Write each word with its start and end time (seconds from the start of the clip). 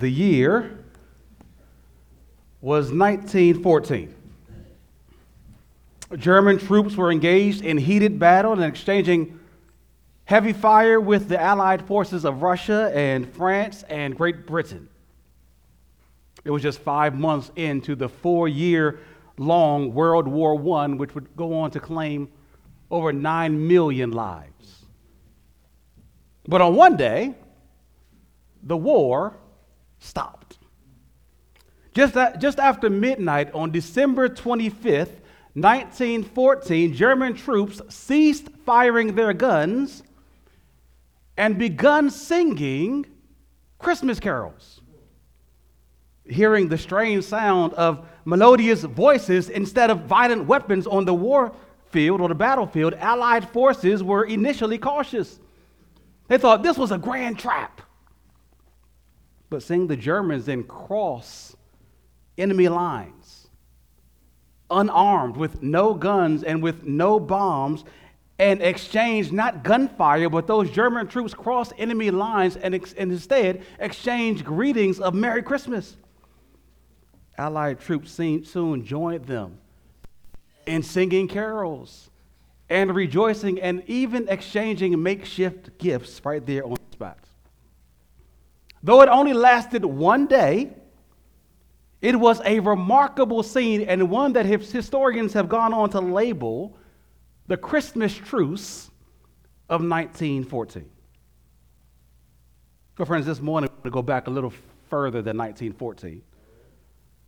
The 0.00 0.10
year 0.10 0.78
was 2.62 2.90
1914. 2.90 4.14
German 6.16 6.58
troops 6.58 6.96
were 6.96 7.12
engaged 7.12 7.62
in 7.62 7.76
heated 7.76 8.18
battle 8.18 8.54
and 8.54 8.64
exchanging 8.64 9.38
heavy 10.24 10.54
fire 10.54 10.98
with 10.98 11.28
the 11.28 11.38
Allied 11.38 11.86
forces 11.86 12.24
of 12.24 12.40
Russia 12.40 12.90
and 12.94 13.30
France 13.30 13.84
and 13.90 14.16
Great 14.16 14.46
Britain. 14.46 14.88
It 16.44 16.50
was 16.50 16.62
just 16.62 16.78
five 16.78 17.14
months 17.14 17.52
into 17.54 17.94
the 17.94 18.08
four 18.08 18.48
year 18.48 19.00
long 19.36 19.92
World 19.92 20.26
War 20.26 20.54
I, 20.78 20.86
which 20.94 21.14
would 21.14 21.36
go 21.36 21.58
on 21.58 21.72
to 21.72 21.80
claim 21.80 22.30
over 22.90 23.12
9 23.12 23.68
million 23.68 24.12
lives. 24.12 24.86
But 26.48 26.62
on 26.62 26.74
one 26.74 26.96
day, 26.96 27.34
the 28.62 28.78
war 28.78 29.36
stopped. 30.00 30.58
Just, 31.94 32.16
just 32.40 32.58
after 32.58 32.90
midnight 32.90 33.52
on 33.54 33.70
December 33.70 34.28
25th, 34.28 35.20
1914, 35.54 36.94
German 36.94 37.34
troops 37.34 37.80
ceased 37.88 38.48
firing 38.64 39.14
their 39.14 39.32
guns 39.32 40.02
and 41.36 41.58
begun 41.58 42.10
singing 42.10 43.06
Christmas 43.78 44.20
carols. 44.20 44.80
Hearing 46.24 46.68
the 46.68 46.78
strange 46.78 47.24
sound 47.24 47.74
of 47.74 48.06
melodious 48.24 48.82
voices 48.82 49.48
instead 49.48 49.90
of 49.90 50.02
violent 50.02 50.46
weapons 50.46 50.86
on 50.86 51.04
the 51.04 51.14
war 51.14 51.52
field 51.90 52.20
or 52.20 52.28
the 52.28 52.34
battlefield, 52.34 52.94
Allied 52.94 53.48
forces 53.48 54.02
were 54.02 54.24
initially 54.24 54.78
cautious. 54.78 55.40
They 56.28 56.38
thought 56.38 56.62
this 56.62 56.78
was 56.78 56.92
a 56.92 56.98
grand 56.98 57.40
trap. 57.40 57.82
But 59.50 59.64
seeing 59.64 59.88
the 59.88 59.96
Germans 59.96 60.46
then 60.46 60.62
cross 60.62 61.56
enemy 62.38 62.68
lines, 62.68 63.48
unarmed, 64.70 65.36
with 65.36 65.60
no 65.62 65.92
guns 65.92 66.44
and 66.44 66.62
with 66.62 66.84
no 66.84 67.18
bombs, 67.20 67.84
and 68.38 68.62
exchange 68.62 69.32
not 69.32 69.64
gunfire, 69.64 70.30
but 70.30 70.46
those 70.46 70.70
German 70.70 71.08
troops 71.08 71.34
cross 71.34 71.72
enemy 71.76 72.10
lines 72.10 72.56
and, 72.56 72.74
ex- 72.74 72.94
and 72.94 73.12
instead 73.12 73.62
exchange 73.78 74.44
greetings 74.44 74.98
of 74.98 75.12
Merry 75.14 75.42
Christmas. 75.42 75.96
Allied 77.36 77.80
troops 77.80 78.12
soon 78.12 78.84
joined 78.84 79.26
them 79.26 79.58
in 80.64 80.82
singing 80.82 81.28
carols 81.28 82.08
and 82.70 82.94
rejoicing 82.94 83.60
and 83.60 83.82
even 83.88 84.28
exchanging 84.28 85.02
makeshift 85.02 85.76
gifts 85.78 86.20
right 86.24 86.44
there 86.46 86.64
on. 86.64 86.79
Though 88.82 89.02
it 89.02 89.08
only 89.08 89.34
lasted 89.34 89.84
one 89.84 90.26
day, 90.26 90.70
it 92.00 92.18
was 92.18 92.40
a 92.44 92.60
remarkable 92.60 93.42
scene 93.42 93.82
and 93.82 94.10
one 94.10 94.32
that 94.32 94.46
historians 94.46 95.34
have 95.34 95.48
gone 95.48 95.74
on 95.74 95.90
to 95.90 96.00
label 96.00 96.76
the 97.46 97.58
Christmas 97.58 98.14
truce 98.14 98.90
of 99.68 99.82
1914. 99.82 100.88
So, 102.96 103.04
friends, 103.04 103.26
this 103.26 103.40
morning 103.40 103.70
we're 103.70 103.76
going 103.76 103.84
to 103.84 103.90
go 103.90 104.02
back 104.02 104.26
a 104.26 104.30
little 104.30 104.52
further 104.88 105.22
than 105.22 105.36
1914 105.36 106.22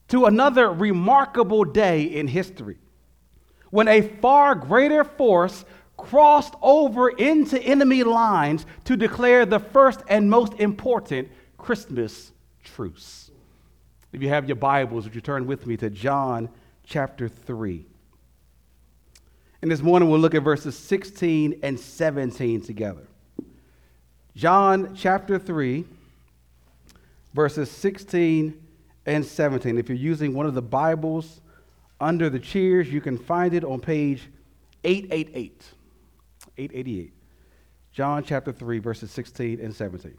to 0.08 0.26
another 0.26 0.70
remarkable 0.70 1.64
day 1.64 2.02
in 2.02 2.26
history 2.26 2.78
when 3.70 3.88
a 3.88 4.02
far 4.02 4.54
greater 4.54 5.04
force 5.04 5.64
crossed 5.96 6.54
over 6.60 7.08
into 7.08 7.62
enemy 7.62 8.02
lines 8.02 8.66
to 8.84 8.96
declare 8.96 9.46
the 9.46 9.60
first 9.60 10.00
and 10.08 10.28
most 10.28 10.52
important 10.54 11.28
Christmas 11.62 12.32
truce. 12.64 13.30
If 14.12 14.20
you 14.20 14.28
have 14.28 14.48
your 14.48 14.56
Bibles, 14.56 15.04
would 15.04 15.14
you 15.14 15.20
turn 15.20 15.46
with 15.46 15.64
me 15.64 15.76
to 15.76 15.88
John 15.88 16.48
chapter 16.84 17.28
3? 17.28 17.86
And 19.62 19.70
this 19.70 19.80
morning 19.80 20.10
we'll 20.10 20.18
look 20.18 20.34
at 20.34 20.42
verses 20.42 20.76
16 20.76 21.60
and 21.62 21.78
17 21.78 22.62
together. 22.62 23.06
John 24.34 24.96
chapter 24.96 25.38
3, 25.38 25.84
verses 27.32 27.70
16 27.70 28.60
and 29.06 29.24
17. 29.24 29.78
If 29.78 29.88
you're 29.88 29.96
using 29.96 30.34
one 30.34 30.46
of 30.46 30.54
the 30.54 30.62
Bibles 30.62 31.40
under 32.00 32.28
the 32.28 32.40
chairs, 32.40 32.92
you 32.92 33.00
can 33.00 33.16
find 33.16 33.54
it 33.54 33.62
on 33.62 33.78
page 33.78 34.28
888. 34.82 35.64
888. 36.58 37.12
John 37.92 38.24
chapter 38.24 38.50
3, 38.50 38.80
verses 38.80 39.12
16 39.12 39.60
and 39.60 39.72
17. 39.72 40.18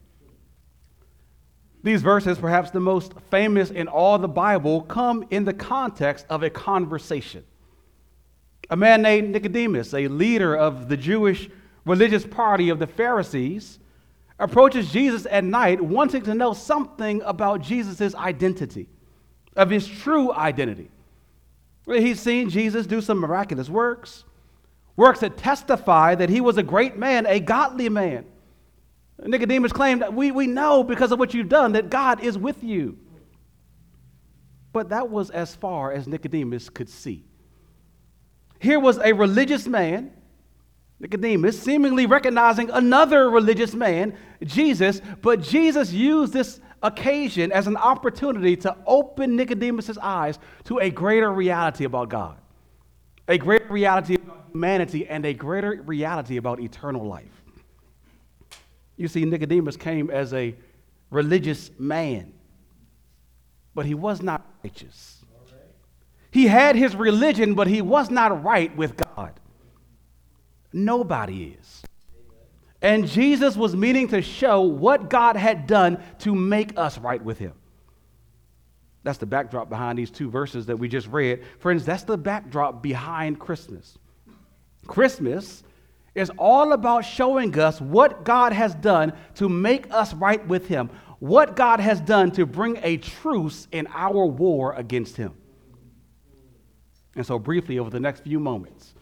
These 1.83 2.01
verses, 2.01 2.37
perhaps 2.37 2.71
the 2.71 2.79
most 2.79 3.13
famous 3.31 3.71
in 3.71 3.87
all 3.87 4.19
the 4.19 4.27
Bible, 4.27 4.81
come 4.81 5.25
in 5.31 5.45
the 5.45 5.53
context 5.53 6.25
of 6.29 6.43
a 6.43 6.49
conversation. 6.49 7.43
A 8.69 8.77
man 8.77 9.01
named 9.01 9.31
Nicodemus, 9.31 9.93
a 9.93 10.07
leader 10.07 10.55
of 10.55 10.89
the 10.89 10.97
Jewish 10.97 11.49
religious 11.85 12.25
party 12.25 12.69
of 12.69 12.79
the 12.79 12.87
Pharisees, 12.87 13.79
approaches 14.37 14.91
Jesus 14.91 15.27
at 15.29 15.43
night 15.43 15.81
wanting 15.81 16.21
to 16.23 16.33
know 16.33 16.53
something 16.53 17.21
about 17.23 17.61
Jesus' 17.61 18.13
identity, 18.15 18.87
of 19.55 19.69
his 19.69 19.87
true 19.87 20.31
identity. 20.33 20.89
He's 21.85 22.19
seen 22.19 22.49
Jesus 22.49 22.85
do 22.85 23.01
some 23.01 23.17
miraculous 23.17 23.69
works, 23.69 24.23
works 24.95 25.19
that 25.21 25.37
testify 25.37 26.15
that 26.15 26.29
he 26.29 26.41
was 26.41 26.57
a 26.57 26.63
great 26.63 26.97
man, 26.97 27.25
a 27.25 27.39
godly 27.39 27.89
man. 27.89 28.25
Nicodemus 29.23 29.71
claimed, 29.71 30.03
we, 30.13 30.31
we 30.31 30.47
know 30.47 30.83
because 30.83 31.11
of 31.11 31.19
what 31.19 31.33
you've 31.33 31.49
done 31.49 31.73
that 31.73 31.89
God 31.89 32.23
is 32.23 32.37
with 32.37 32.63
you. 32.63 32.97
But 34.73 34.89
that 34.89 35.09
was 35.09 35.29
as 35.29 35.53
far 35.53 35.91
as 35.91 36.07
Nicodemus 36.07 36.69
could 36.69 36.89
see. 36.89 37.25
Here 38.59 38.79
was 38.79 38.97
a 38.97 39.13
religious 39.13 39.67
man, 39.67 40.11
Nicodemus, 40.99 41.59
seemingly 41.59 42.05
recognizing 42.05 42.69
another 42.69 43.29
religious 43.29 43.73
man, 43.73 44.15
Jesus, 44.43 45.01
but 45.21 45.41
Jesus 45.41 45.91
used 45.91 46.31
this 46.31 46.59
occasion 46.83 47.51
as 47.51 47.67
an 47.67 47.75
opportunity 47.75 48.55
to 48.57 48.75
open 48.85 49.35
Nicodemus' 49.35 49.97
eyes 49.99 50.39
to 50.65 50.79
a 50.79 50.89
greater 50.89 51.31
reality 51.31 51.85
about 51.85 52.09
God, 52.09 52.37
a 53.27 53.37
greater 53.37 53.67
reality 53.67 54.15
about 54.15 54.45
humanity, 54.51 55.07
and 55.07 55.25
a 55.25 55.33
greater 55.33 55.81
reality 55.85 56.37
about 56.37 56.59
eternal 56.59 57.05
life. 57.05 57.40
You 58.97 59.07
see, 59.07 59.25
Nicodemus 59.25 59.77
came 59.77 60.09
as 60.09 60.33
a 60.33 60.55
religious 61.09 61.71
man, 61.79 62.33
but 63.73 63.85
he 63.85 63.93
was 63.93 64.21
not 64.21 64.45
righteous. 64.63 65.17
He 66.31 66.47
had 66.47 66.75
his 66.75 66.95
religion, 66.95 67.55
but 67.55 67.67
he 67.67 67.81
was 67.81 68.09
not 68.09 68.43
right 68.43 68.75
with 68.77 68.95
God. 69.15 69.33
Nobody 70.71 71.57
is. 71.59 71.83
And 72.81 73.07
Jesus 73.07 73.55
was 73.55 73.75
meaning 73.75 74.07
to 74.07 74.21
show 74.21 74.61
what 74.61 75.09
God 75.09 75.35
had 75.35 75.67
done 75.67 76.01
to 76.19 76.33
make 76.33 76.77
us 76.77 76.97
right 76.97 77.23
with 77.23 77.37
Him. 77.37 77.53
That's 79.03 79.19
the 79.19 79.25
backdrop 79.25 79.69
behind 79.69 79.97
these 79.97 80.11
two 80.11 80.29
verses 80.29 80.65
that 80.67 80.77
we 80.77 80.87
just 80.87 81.07
read. 81.07 81.43
Friends, 81.59 81.85
that's 81.85 82.03
the 82.03 82.17
backdrop 82.17 82.81
behind 82.81 83.39
Christmas. 83.39 83.97
Christmas 84.87 85.63
is 86.13 86.29
all 86.37 86.73
about 86.73 87.05
showing 87.05 87.57
us 87.57 87.79
what 87.79 88.23
God 88.25 88.53
has 88.53 88.75
done 88.75 89.13
to 89.35 89.47
make 89.47 89.91
us 89.91 90.13
right 90.13 90.45
with 90.47 90.67
Him, 90.67 90.89
what 91.19 91.55
God 91.55 91.79
has 91.79 92.01
done 92.01 92.31
to 92.31 92.45
bring 92.45 92.79
a 92.83 92.97
truce 92.97 93.67
in 93.71 93.87
our 93.93 94.25
war 94.25 94.73
against 94.73 95.15
Him. 95.15 95.33
And 97.15 97.25
so, 97.25 97.39
briefly, 97.39 97.79
over 97.79 97.89
the 97.89 97.99
next 97.99 98.21
few 98.23 98.39
moments, 98.39 98.93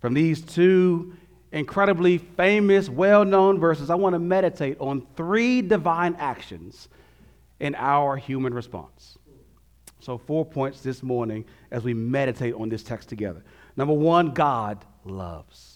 from 0.00 0.14
these 0.14 0.40
two 0.40 1.14
incredibly 1.52 2.18
famous, 2.18 2.88
well 2.88 3.24
known 3.24 3.58
verses, 3.58 3.90
I 3.90 3.94
want 3.94 4.14
to 4.14 4.18
meditate 4.18 4.78
on 4.80 5.06
three 5.16 5.62
divine 5.62 6.16
actions 6.18 6.88
in 7.60 7.74
our 7.76 8.16
human 8.16 8.52
response. 8.52 9.18
So, 10.00 10.18
four 10.18 10.44
points 10.44 10.80
this 10.80 11.02
morning 11.02 11.44
as 11.70 11.84
we 11.84 11.94
meditate 11.94 12.54
on 12.54 12.68
this 12.68 12.82
text 12.82 13.08
together. 13.08 13.44
Number 13.76 13.94
one, 13.94 14.34
God 14.34 14.84
loves. 15.04 15.71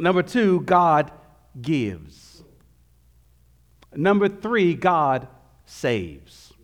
Number 0.00 0.22
two, 0.22 0.62
God 0.62 1.12
gives. 1.60 2.42
Number 3.94 4.28
three, 4.28 4.74
God 4.74 5.28
saves. 5.66 6.54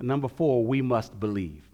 Number 0.00 0.28
four, 0.28 0.64
we 0.64 0.80
must 0.80 1.18
believe. 1.20 1.68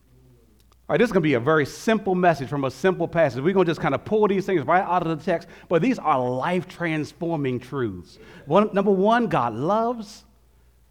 All 0.88 0.94
right, 0.94 0.98
this 0.98 1.08
is 1.08 1.12
going 1.12 1.22
to 1.22 1.28
be 1.28 1.34
a 1.34 1.40
very 1.40 1.64
simple 1.64 2.16
message 2.16 2.48
from 2.48 2.64
a 2.64 2.70
simple 2.70 3.06
passage. 3.06 3.42
We're 3.42 3.54
going 3.54 3.64
to 3.64 3.70
just 3.70 3.80
kind 3.80 3.94
of 3.94 4.04
pull 4.04 4.26
these 4.26 4.44
things 4.44 4.66
right 4.66 4.82
out 4.82 5.06
of 5.06 5.16
the 5.16 5.24
text, 5.24 5.46
but 5.68 5.80
these 5.80 6.00
are 6.00 6.28
life 6.28 6.66
transforming 6.66 7.60
truths. 7.60 8.18
One, 8.46 8.70
number 8.72 8.90
one, 8.90 9.28
God 9.28 9.54
loves. 9.54 10.24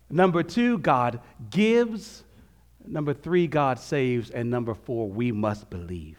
Number 0.09 0.41
two, 0.41 0.77
God 0.77 1.19
gives. 1.49 2.23
Number 2.85 3.13
three, 3.13 3.47
God 3.47 3.77
saves. 3.77 4.29
And 4.29 4.49
number 4.49 4.73
four, 4.73 5.09
we 5.09 5.33
must 5.33 5.69
believe. 5.69 6.17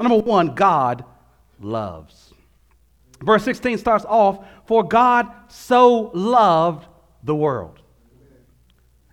Number 0.00 0.18
one, 0.18 0.54
God 0.54 1.04
loves. 1.60 2.32
Verse 3.22 3.42
16 3.44 3.78
starts 3.78 4.04
off 4.04 4.46
For 4.66 4.82
God 4.82 5.26
so 5.48 6.10
loved 6.14 6.86
the 7.22 7.34
world. 7.34 7.80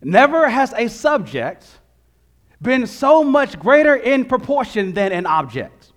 Never 0.01 0.47
has 0.47 0.74
a 0.74 0.88
subject 0.88 1.65
been 2.62 2.88
so 2.88 3.24
much 3.24 3.59
greater 3.59 3.95
in 3.95 4.25
proportion 4.25 4.94
than 4.94 5.12
an 5.12 5.25
object. 5.25 5.92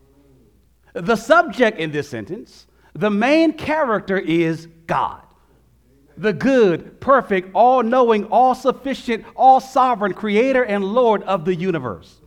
The 0.95 1.17
subject 1.17 1.79
in 1.79 1.93
this 1.93 2.09
sentence, 2.09 2.67
the 2.95 3.11
main 3.11 3.53
character 3.53 4.19
is 4.19 4.67
God. 4.87 5.23
The 6.17 6.33
good, 6.33 7.01
perfect, 7.01 7.51
all 7.55 7.83
knowing, 7.83 8.25
all 8.25 8.55
sufficient, 8.55 9.25
all 9.37 9.61
sovereign 9.61 10.15
creator 10.15 10.65
and 10.65 10.85
Lord 10.85 11.23
of 11.23 11.45
the 11.45 11.55
universe. 11.55 12.21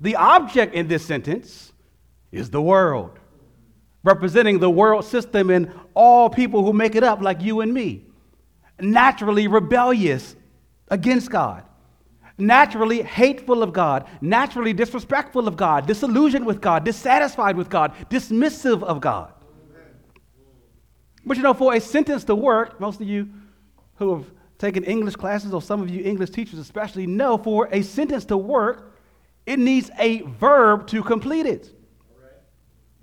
The 0.00 0.16
object 0.16 0.74
in 0.74 0.88
this 0.88 1.04
sentence 1.04 1.71
is 2.32 2.50
the 2.50 2.60
world, 2.60 3.18
representing 4.02 4.58
the 4.58 4.70
world 4.70 5.04
system 5.04 5.50
and 5.50 5.70
all 5.94 6.28
people 6.28 6.64
who 6.64 6.72
make 6.72 6.96
it 6.96 7.04
up, 7.04 7.20
like 7.20 7.40
you 7.40 7.60
and 7.60 7.72
me. 7.72 8.06
Naturally 8.80 9.46
rebellious 9.46 10.34
against 10.88 11.30
God 11.30 11.64
naturally 12.38 13.02
hateful 13.02 13.62
of 13.62 13.72
God, 13.72 14.06
naturally 14.20 14.72
disrespectful 14.72 15.48
of 15.48 15.56
God, 15.56 15.86
disillusioned 15.86 16.46
with 16.46 16.60
God, 16.60 16.84
dissatisfied 16.84 17.56
with 17.56 17.68
God, 17.68 17.94
dismissive 18.10 18.82
of 18.82 19.00
God. 19.00 19.32
But 21.24 21.36
you 21.36 21.42
know, 21.42 21.54
for 21.54 21.74
a 21.74 21.80
sentence 21.80 22.24
to 22.24 22.34
work, 22.34 22.80
most 22.80 23.00
of 23.00 23.06
you 23.06 23.28
who 23.96 24.16
have 24.16 24.26
taken 24.58 24.82
English 24.84 25.16
classes, 25.16 25.54
or 25.54 25.62
some 25.62 25.80
of 25.80 25.88
you 25.88 26.02
English 26.04 26.30
teachers 26.30 26.58
especially, 26.58 27.06
know 27.06 27.38
for 27.38 27.68
a 27.70 27.82
sentence 27.82 28.24
to 28.26 28.36
work, 28.36 28.96
it 29.46 29.58
needs 29.58 29.90
a 29.98 30.22
verb 30.22 30.86
to 30.88 31.02
complete 31.02 31.46
it. 31.46 31.70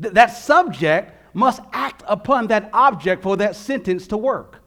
Th- 0.02 0.14
that 0.14 0.28
subject 0.28 1.14
must 1.34 1.62
act 1.74 2.04
upon 2.08 2.48
that 2.48 2.70
object 2.74 3.24
for 3.24 3.38
that 3.38 3.56
sentence 3.56 4.08
to 4.08 4.18
work. 4.18 4.64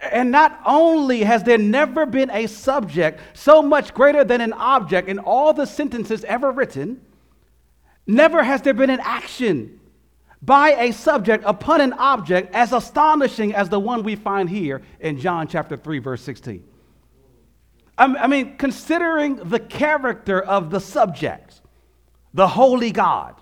And 0.00 0.30
not 0.30 0.60
only 0.64 1.24
has 1.24 1.42
there 1.42 1.58
never 1.58 2.06
been 2.06 2.30
a 2.30 2.46
subject 2.46 3.20
so 3.34 3.60
much 3.62 3.92
greater 3.92 4.24
than 4.24 4.40
an 4.40 4.52
object 4.52 5.08
in 5.08 5.18
all 5.18 5.52
the 5.52 5.66
sentences 5.66 6.24
ever 6.24 6.52
written, 6.52 7.00
never 8.06 8.42
has 8.42 8.62
there 8.62 8.74
been 8.74 8.90
an 8.90 9.00
action 9.02 9.80
by 10.40 10.70
a 10.70 10.92
subject 10.92 11.42
upon 11.46 11.80
an 11.80 11.92
object 11.94 12.54
as 12.54 12.72
astonishing 12.72 13.54
as 13.54 13.68
the 13.68 13.80
one 13.80 14.04
we 14.04 14.14
find 14.14 14.48
here 14.48 14.82
in 15.00 15.18
John 15.18 15.48
chapter 15.48 15.76
3, 15.76 15.98
verse 15.98 16.22
16. 16.22 16.62
Um, 17.98 18.16
I 18.18 18.28
mean, 18.28 18.56
considering 18.56 19.36
the 19.36 19.58
character 19.58 20.40
of 20.40 20.70
the 20.70 20.78
subject, 20.78 21.60
the 22.32 22.46
holy 22.46 22.92
God, 22.92 23.34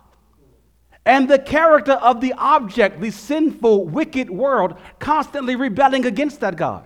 and 1.06 1.28
the 1.28 1.38
character 1.38 1.92
of 1.92 2.20
the 2.20 2.32
object, 2.34 3.00
the 3.00 3.10
sinful, 3.10 3.86
wicked 3.86 4.28
world, 4.28 4.76
constantly 4.98 5.54
rebelling 5.54 6.04
against 6.04 6.40
that 6.40 6.56
God, 6.56 6.84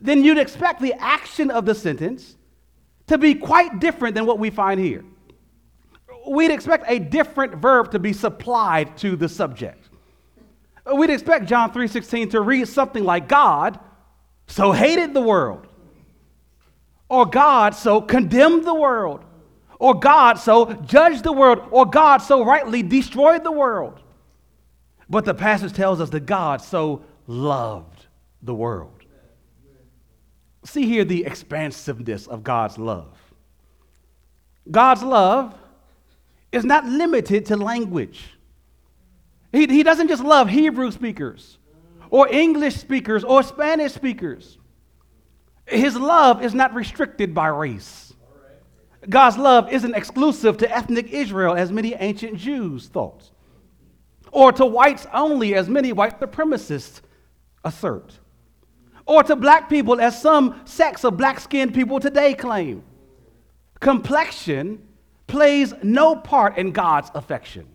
then 0.00 0.22
you'd 0.22 0.38
expect 0.38 0.80
the 0.82 0.92
action 1.00 1.50
of 1.50 1.64
the 1.64 1.74
sentence 1.74 2.36
to 3.06 3.16
be 3.16 3.34
quite 3.34 3.80
different 3.80 4.14
than 4.14 4.26
what 4.26 4.38
we 4.38 4.50
find 4.50 4.78
here. 4.78 5.02
We'd 6.28 6.50
expect 6.50 6.84
a 6.88 6.98
different 6.98 7.54
verb 7.56 7.90
to 7.92 7.98
be 7.98 8.12
supplied 8.12 8.96
to 8.98 9.16
the 9.16 9.28
subject. 9.28 9.88
We'd 10.94 11.10
expect 11.10 11.46
John 11.46 11.72
3:16 11.72 12.30
to 12.30 12.42
read 12.42 12.68
something 12.68 13.02
like 13.02 13.28
God 13.28 13.80
so 14.46 14.72
hated 14.72 15.14
the 15.14 15.20
world 15.22 15.66
or 17.08 17.24
God 17.24 17.74
so 17.74 18.00
condemned 18.02 18.64
the 18.64 18.74
world 18.74 19.24
or 19.80 19.98
God 19.98 20.34
so 20.34 20.74
judged 20.74 21.24
the 21.24 21.32
world, 21.32 21.66
or 21.70 21.86
God 21.86 22.18
so 22.18 22.44
rightly 22.44 22.82
destroyed 22.82 23.42
the 23.42 23.50
world. 23.50 23.98
But 25.08 25.24
the 25.24 25.34
passage 25.34 25.72
tells 25.72 26.00
us 26.00 26.10
that 26.10 26.26
God 26.26 26.60
so 26.60 27.02
loved 27.26 28.06
the 28.42 28.54
world. 28.54 28.92
See 30.64 30.86
here 30.86 31.04
the 31.04 31.24
expansiveness 31.24 32.26
of 32.26 32.44
God's 32.44 32.76
love. 32.76 33.16
God's 34.70 35.02
love 35.02 35.54
is 36.52 36.66
not 36.66 36.84
limited 36.84 37.46
to 37.46 37.56
language. 37.56 38.34
He, 39.50 39.66
he 39.66 39.82
doesn't 39.82 40.08
just 40.08 40.22
love 40.22 40.50
Hebrew 40.50 40.90
speakers 40.90 41.56
or 42.10 42.28
English 42.28 42.76
speakers 42.76 43.24
or 43.24 43.42
Spanish 43.42 43.92
speakers. 43.92 44.58
His 45.64 45.96
love 45.96 46.44
is 46.44 46.52
not 46.52 46.74
restricted 46.74 47.34
by 47.34 47.48
race. 47.48 48.09
God's 49.08 49.38
love 49.38 49.72
isn't 49.72 49.94
exclusive 49.94 50.58
to 50.58 50.70
ethnic 50.70 51.10
Israel, 51.10 51.54
as 51.54 51.72
many 51.72 51.94
ancient 51.94 52.36
Jews 52.36 52.88
thought, 52.88 53.30
or 54.30 54.52
to 54.52 54.66
whites 54.66 55.06
only, 55.12 55.54
as 55.54 55.68
many 55.68 55.92
white 55.92 56.20
supremacists 56.20 57.00
assert, 57.64 58.18
or 59.06 59.22
to 59.22 59.36
black 59.36 59.70
people, 59.70 60.00
as 60.00 60.20
some 60.20 60.60
sects 60.66 61.04
of 61.04 61.16
black 61.16 61.40
skinned 61.40 61.72
people 61.74 61.98
today 61.98 62.34
claim. 62.34 62.82
Complexion 63.80 64.86
plays 65.26 65.72
no 65.82 66.14
part 66.14 66.58
in 66.58 66.72
God's 66.72 67.10
affection. 67.14 67.66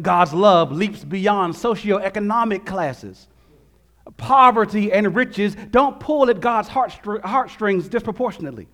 God's 0.00 0.32
love 0.32 0.70
leaps 0.72 1.04
beyond 1.04 1.54
socioeconomic 1.54 2.64
classes. 2.64 3.26
Poverty 4.16 4.92
and 4.92 5.14
riches 5.14 5.54
don't 5.70 5.98
pull 6.00 6.30
at 6.30 6.40
God's 6.40 6.68
heartstrings 6.68 7.88
disproportionately. 7.88 8.68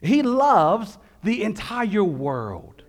He 0.00 0.22
loves 0.22 0.98
the 1.22 1.42
entire 1.42 2.04
world. 2.04 2.82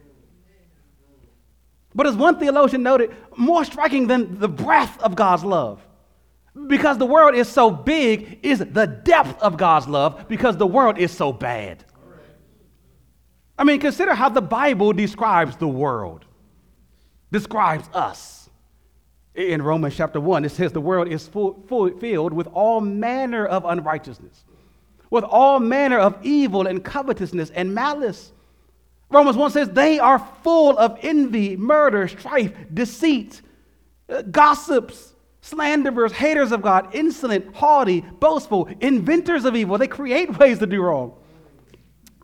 But 1.93 2.07
as 2.07 2.15
one 2.15 2.39
theologian 2.39 2.83
noted, 2.83 3.13
more 3.35 3.65
striking 3.65 4.07
than 4.07 4.39
the 4.39 4.47
breadth 4.47 5.01
of 5.01 5.15
God's 5.15 5.43
love, 5.43 5.85
because 6.67 6.97
the 6.97 7.05
world 7.05 7.35
is 7.35 7.49
so 7.49 7.69
big, 7.69 8.39
is 8.43 8.59
the 8.59 8.87
depth 8.87 9.41
of 9.41 9.57
God's 9.57 9.87
love 9.87 10.25
because 10.27 10.57
the 10.57 10.67
world 10.67 10.97
is 10.97 11.11
so 11.11 11.31
bad. 11.31 11.83
I 13.57 13.63
mean, 13.63 13.79
consider 13.79 14.13
how 14.13 14.29
the 14.29 14.41
Bible 14.41 14.91
describes 14.93 15.55
the 15.57 15.67
world, 15.67 16.25
describes 17.31 17.87
us. 17.93 18.49
In 19.33 19.61
Romans 19.61 19.95
chapter 19.95 20.19
1, 20.19 20.43
it 20.43 20.49
says 20.49 20.73
the 20.73 20.81
world 20.81 21.07
is 21.07 21.27
full, 21.27 21.63
full, 21.67 21.89
filled 21.99 22.33
with 22.33 22.47
all 22.47 22.81
manner 22.81 23.45
of 23.45 23.63
unrighteousness 23.63 24.43
with 25.11 25.23
all 25.25 25.59
manner 25.59 25.99
of 25.99 26.17
evil 26.23 26.65
and 26.65 26.83
covetousness 26.83 27.51
and 27.51 27.75
malice. 27.75 28.31
Romans 29.11 29.37
1 29.37 29.51
says, 29.51 29.69
They 29.69 29.99
are 29.99 30.25
full 30.41 30.77
of 30.77 30.97
envy, 31.01 31.57
murder, 31.57 32.07
strife, 32.07 32.53
deceit, 32.73 33.41
uh, 34.09 34.23
gossips, 34.23 35.13
slanderers, 35.41 36.13
haters 36.13 36.51
of 36.51 36.61
God, 36.61 36.95
insolent, 36.95 37.53
haughty, 37.53 38.01
boastful, 38.01 38.69
inventors 38.79 39.45
of 39.45 39.55
evil. 39.55 39.77
They 39.77 39.87
create 39.87 40.37
ways 40.39 40.59
to 40.59 40.65
do 40.65 40.81
wrong. 40.81 41.13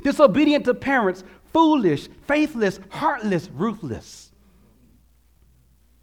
Disobedient 0.01 0.63
to 0.65 0.73
parents, 0.73 1.23
foolish, 1.51 2.07
faithless, 2.25 2.79
heartless, 2.89 3.49
ruthless. 3.53 4.26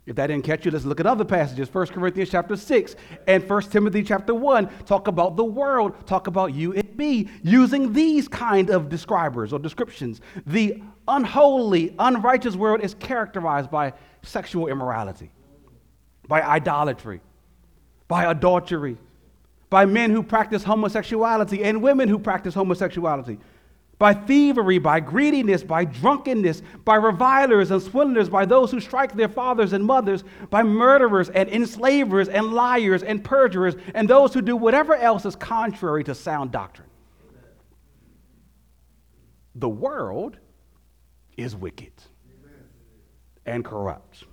If 0.06 0.16
that 0.16 0.26
didn't 0.26 0.44
catch 0.44 0.66
you, 0.66 0.70
let's 0.70 0.84
look 0.84 1.00
at 1.00 1.06
other 1.06 1.24
passages. 1.24 1.72
1 1.72 1.86
Corinthians 1.86 2.28
chapter 2.28 2.56
6 2.56 2.96
and 3.26 3.48
1 3.48 3.62
Timothy 3.62 4.02
chapter 4.02 4.34
1 4.34 4.68
talk 4.84 5.08
about 5.08 5.36
the 5.36 5.44
world, 5.44 6.06
talk 6.06 6.26
about 6.26 6.52
you 6.52 6.74
and 6.74 6.96
me, 6.96 7.28
using 7.42 7.92
these 7.92 8.28
kind 8.28 8.68
of 8.68 8.90
describers 8.90 9.52
or 9.52 9.58
descriptions. 9.58 10.20
The 10.46 10.82
unholy, 11.08 11.94
unrighteous 11.98 12.54
world 12.54 12.82
is 12.82 12.94
characterized 12.94 13.70
by 13.70 13.94
sexual 14.22 14.66
immorality, 14.66 15.30
by 16.28 16.42
idolatry, 16.42 17.22
by 18.06 18.30
adultery, 18.30 18.98
by 19.70 19.86
men 19.86 20.10
who 20.10 20.22
practice 20.22 20.62
homosexuality 20.62 21.64
and 21.64 21.80
women 21.80 22.10
who 22.10 22.18
practice 22.18 22.54
homosexuality 22.54 23.38
by 23.98 24.12
thievery, 24.12 24.78
by 24.78 25.00
greediness, 25.00 25.62
by 25.62 25.84
drunkenness, 25.84 26.62
by 26.84 26.96
revilers 26.96 27.70
and 27.70 27.82
swindlers, 27.82 28.28
by 28.28 28.44
those 28.44 28.70
who 28.70 28.80
strike 28.80 29.14
their 29.14 29.28
fathers 29.28 29.72
and 29.72 29.84
mothers, 29.84 30.24
by 30.50 30.62
murderers 30.62 31.28
and 31.30 31.48
enslavers 31.48 32.28
and 32.28 32.52
liars 32.52 33.02
and 33.02 33.24
perjurers, 33.24 33.76
and 33.94 34.08
those 34.08 34.34
who 34.34 34.42
do 34.42 34.56
whatever 34.56 34.94
else 34.96 35.24
is 35.24 35.36
contrary 35.36 36.04
to 36.04 36.14
sound 36.14 36.50
doctrine. 36.50 36.88
The 39.54 39.68
world 39.68 40.38
is 41.36 41.54
wicked 41.54 41.92
and 43.46 43.64
corrupt. 43.64 44.24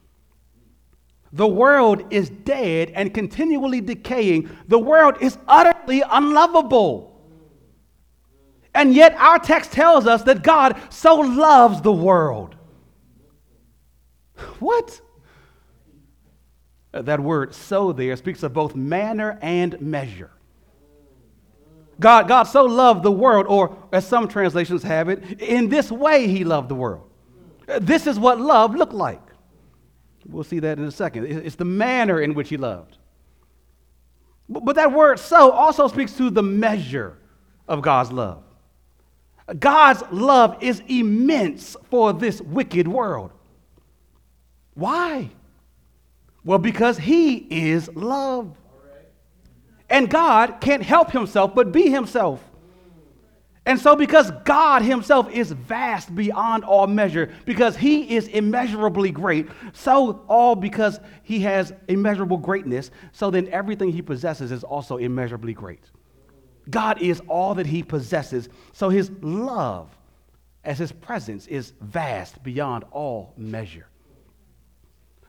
The 1.33 1.47
world 1.47 2.03
is 2.11 2.29
dead 2.29 2.91
and 2.93 3.13
continually 3.13 3.79
decaying. 3.79 4.49
The 4.67 4.79
world 4.79 5.15
is 5.21 5.37
utterly 5.47 6.03
unlovable. 6.09 7.10
And 8.73 8.93
yet, 8.93 9.15
our 9.15 9.37
text 9.37 9.71
tells 9.71 10.07
us 10.07 10.23
that 10.23 10.43
God 10.43 10.79
so 10.89 11.15
loves 11.15 11.81
the 11.81 11.91
world. 11.91 12.55
What? 14.59 15.01
That 16.91 17.19
word 17.19 17.53
so 17.53 17.93
there 17.93 18.15
speaks 18.17 18.43
of 18.43 18.53
both 18.53 18.75
manner 18.75 19.39
and 19.41 19.79
measure. 19.79 20.31
God, 21.99 22.27
God 22.27 22.43
so 22.43 22.65
loved 22.65 23.03
the 23.03 23.11
world, 23.11 23.45
or 23.47 23.77
as 23.91 24.05
some 24.07 24.27
translations 24.27 24.83
have 24.83 25.07
it, 25.07 25.41
in 25.41 25.69
this 25.69 25.91
way 25.91 26.27
he 26.27 26.43
loved 26.43 26.67
the 26.69 26.75
world. 26.75 27.07
This 27.79 28.07
is 28.07 28.19
what 28.19 28.41
love 28.41 28.75
looked 28.75 28.93
like. 28.93 29.21
We'll 30.27 30.43
see 30.43 30.59
that 30.59 30.79
in 30.79 30.85
a 30.85 30.91
second. 30.91 31.25
It's 31.25 31.55
the 31.55 31.65
manner 31.65 32.21
in 32.21 32.33
which 32.33 32.49
he 32.49 32.57
loved. 32.57 32.97
But 34.49 34.75
that 34.75 34.91
word 34.91 35.19
so 35.19 35.51
also 35.51 35.87
speaks 35.87 36.13
to 36.13 36.29
the 36.29 36.43
measure 36.43 37.17
of 37.67 37.81
God's 37.81 38.11
love. 38.11 38.43
God's 39.59 40.03
love 40.11 40.61
is 40.61 40.81
immense 40.87 41.75
for 41.89 42.13
this 42.13 42.41
wicked 42.41 42.87
world. 42.87 43.31
Why? 44.73 45.29
Well, 46.43 46.59
because 46.59 46.97
He 46.97 47.35
is 47.35 47.89
love. 47.95 48.57
And 49.89 50.09
God 50.09 50.61
can't 50.61 50.83
help 50.83 51.11
Himself 51.11 51.53
but 51.53 51.71
be 51.71 51.89
Himself. 51.89 52.41
And 53.65 53.79
so, 53.79 53.95
because 53.95 54.31
God 54.43 54.81
Himself 54.81 55.29
is 55.29 55.51
vast 55.51 56.15
beyond 56.15 56.63
all 56.63 56.87
measure, 56.87 57.31
because 57.45 57.77
He 57.77 58.15
is 58.15 58.27
immeasurably 58.27 59.11
great, 59.11 59.49
so 59.73 60.23
all 60.27 60.55
because 60.55 60.99
He 61.21 61.41
has 61.41 61.71
immeasurable 61.87 62.37
greatness, 62.37 62.89
so 63.11 63.29
then 63.29 63.47
everything 63.49 63.91
He 63.91 64.01
possesses 64.01 64.51
is 64.51 64.63
also 64.63 64.97
immeasurably 64.97 65.53
great. 65.53 65.83
God 66.71 67.01
is 67.01 67.21
all 67.27 67.55
that 67.55 67.67
He 67.67 67.83
possesses, 67.83 68.49
so 68.73 68.89
His 68.89 69.11
love, 69.21 69.89
as 70.63 70.79
His 70.79 70.91
presence, 70.91 71.45
is 71.47 71.73
vast 71.81 72.41
beyond 72.43 72.85
all 72.91 73.33
measure 73.37 73.87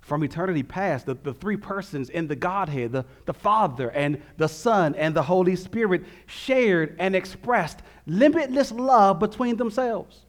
from 0.03 0.25
eternity 0.25 0.65
past, 0.65 1.07
the, 1.07 1.15
the 1.15 1.33
three 1.33 1.57
persons 1.57 2.11
in 2.11 2.27
the 2.27 2.37
Godhead, 2.37 2.93
the, 2.93 3.05
the 3.25 3.33
Father 3.33 3.91
and 3.93 4.21
the 4.37 4.49
Son 4.49 4.95
and 4.97 5.15
the 5.15 5.23
Holy 5.23 5.57
Spirit, 5.57 6.05
shared 6.27 6.97
and 6.99 7.15
expressed 7.15 7.81
limitless 8.07 8.73
love 8.73 9.21
between 9.21 9.57
themselves. 9.57 10.27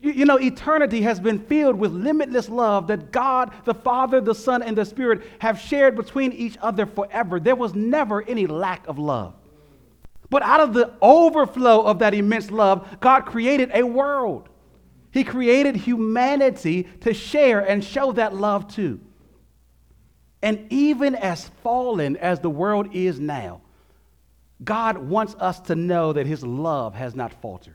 You, 0.00 0.12
you 0.12 0.24
know, 0.24 0.38
eternity 0.38 1.02
has 1.02 1.18
been 1.18 1.40
filled 1.40 1.76
with 1.76 1.92
limitless 1.92 2.48
love 2.48 2.86
that 2.86 3.10
God, 3.10 3.52
the 3.64 3.74
Father, 3.74 4.20
the 4.20 4.34
Son, 4.34 4.62
and 4.62 4.78
the 4.78 4.84
Spirit 4.84 5.24
have 5.40 5.58
shared 5.58 5.96
between 5.96 6.32
each 6.32 6.56
other 6.62 6.86
forever. 6.86 7.40
There 7.40 7.56
was 7.56 7.74
never 7.74 8.22
any 8.22 8.46
lack 8.46 8.86
of 8.86 8.98
love. 8.98 9.34
But 10.30 10.42
out 10.42 10.60
of 10.60 10.72
the 10.72 10.92
overflow 11.02 11.82
of 11.82 11.98
that 11.98 12.14
immense 12.14 12.50
love, 12.50 13.00
God 13.00 13.22
created 13.22 13.70
a 13.74 13.82
world 13.84 14.48
he 15.10 15.24
created 15.24 15.76
humanity 15.76 16.84
to 17.00 17.12
share 17.12 17.60
and 17.60 17.84
show 17.84 18.12
that 18.12 18.34
love 18.34 18.72
to. 18.74 19.00
And 20.42 20.66
even 20.70 21.14
as 21.14 21.48
fallen 21.62 22.16
as 22.16 22.40
the 22.40 22.50
world 22.50 22.94
is 22.94 23.18
now, 23.18 23.60
God 24.62 24.98
wants 24.98 25.34
us 25.34 25.58
to 25.60 25.74
know 25.74 26.12
that 26.12 26.26
His 26.26 26.44
love 26.44 26.94
has 26.94 27.14
not 27.14 27.32
faltered. 27.42 27.74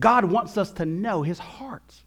God 0.00 0.26
wants 0.26 0.58
us 0.58 0.72
to 0.72 0.84
know 0.84 1.22
His 1.22 1.38
heart. 1.38 2.03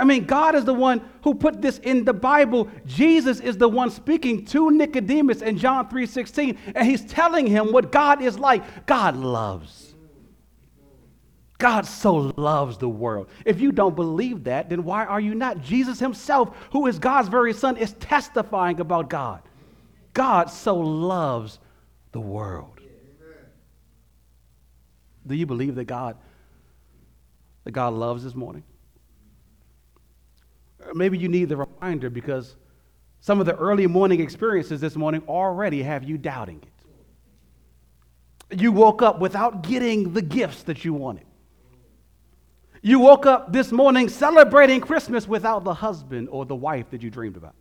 I 0.00 0.04
mean, 0.04 0.24
God 0.24 0.54
is 0.54 0.64
the 0.64 0.74
one 0.74 1.02
who 1.22 1.34
put 1.34 1.60
this 1.60 1.78
in 1.78 2.04
the 2.04 2.14
Bible. 2.14 2.68
Jesus 2.86 3.40
is 3.40 3.58
the 3.58 3.68
one 3.68 3.90
speaking 3.90 4.44
to 4.46 4.70
Nicodemus 4.70 5.42
in 5.42 5.58
John 5.58 5.88
3:16, 5.88 6.56
and 6.74 6.86
he's 6.86 7.04
telling 7.04 7.46
him 7.46 7.72
what 7.72 7.92
God 7.92 8.22
is 8.22 8.38
like. 8.38 8.86
God 8.86 9.16
loves. 9.16 9.94
God 11.58 11.86
so 11.86 12.32
loves 12.36 12.78
the 12.78 12.88
world. 12.88 13.28
If 13.44 13.60
you 13.60 13.70
don't 13.70 13.94
believe 13.94 14.44
that, 14.44 14.68
then 14.68 14.82
why 14.82 15.04
are 15.04 15.20
you 15.20 15.34
not? 15.34 15.60
Jesus 15.60 16.00
himself, 16.00 16.56
who 16.72 16.86
is 16.88 16.98
God's 16.98 17.28
very 17.28 17.52
son, 17.52 17.76
is 17.76 17.92
testifying 17.94 18.80
about 18.80 19.08
God. 19.08 19.42
God 20.12 20.50
so 20.50 20.76
loves 20.76 21.60
the 22.10 22.20
world. 22.20 22.80
Do 25.24 25.36
you 25.36 25.46
believe 25.46 25.76
that 25.76 25.84
God 25.84 26.16
that 27.64 27.70
God 27.70 27.92
loves 27.94 28.24
this 28.24 28.34
morning? 28.34 28.64
Maybe 30.94 31.18
you 31.18 31.28
need 31.28 31.48
the 31.48 31.56
reminder 31.56 32.10
because 32.10 32.56
some 33.20 33.40
of 33.40 33.46
the 33.46 33.54
early 33.56 33.86
morning 33.86 34.20
experiences 34.20 34.80
this 34.80 34.96
morning 34.96 35.22
already 35.28 35.82
have 35.82 36.02
you 36.04 36.18
doubting 36.18 36.60
it. 36.62 38.60
You 38.60 38.72
woke 38.72 39.00
up 39.00 39.20
without 39.20 39.62
getting 39.62 40.12
the 40.12 40.22
gifts 40.22 40.64
that 40.64 40.84
you 40.84 40.92
wanted. 40.92 41.24
You 42.82 42.98
woke 42.98 43.26
up 43.26 43.52
this 43.52 43.70
morning 43.70 44.08
celebrating 44.08 44.80
Christmas 44.80 45.28
without 45.28 45.62
the 45.62 45.72
husband 45.72 46.28
or 46.30 46.44
the 46.44 46.56
wife 46.56 46.90
that 46.90 47.00
you 47.02 47.10
dreamed 47.10 47.36
about, 47.36 47.54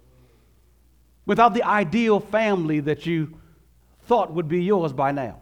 without 1.28 1.54
the 1.54 1.62
ideal 1.62 2.20
family 2.20 2.80
that 2.80 3.06
you 3.06 3.38
thought 4.08 4.34
would 4.34 4.48
be 4.48 4.64
yours 4.64 4.94
by 4.94 5.12
now. 5.12 5.40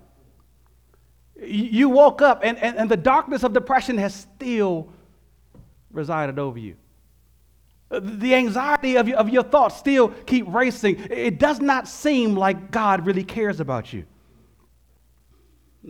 You 1.42 1.88
woke 1.88 2.22
up 2.22 2.42
and, 2.44 2.58
and, 2.58 2.76
and 2.78 2.92
the 2.92 2.98
darkness 2.98 3.44
of 3.44 3.54
depression 3.54 3.98
has 3.98 4.14
still 4.14 4.92
resided 5.92 6.38
over 6.38 6.60
you. 6.60 6.76
The 7.90 8.36
anxiety 8.36 8.98
of 8.98 9.08
your, 9.08 9.18
of 9.18 9.30
your 9.30 9.44
thoughts 9.44 9.78
still 9.78 10.10
keep 10.10 10.46
racing. 10.48 10.98
It 11.10 11.40
does 11.40 11.60
not 11.60 11.88
seem 11.88 12.36
like 12.36 12.70
God 12.70 13.06
really 13.06 13.24
cares 13.24 13.60
about 13.60 13.92
you. 13.92 14.06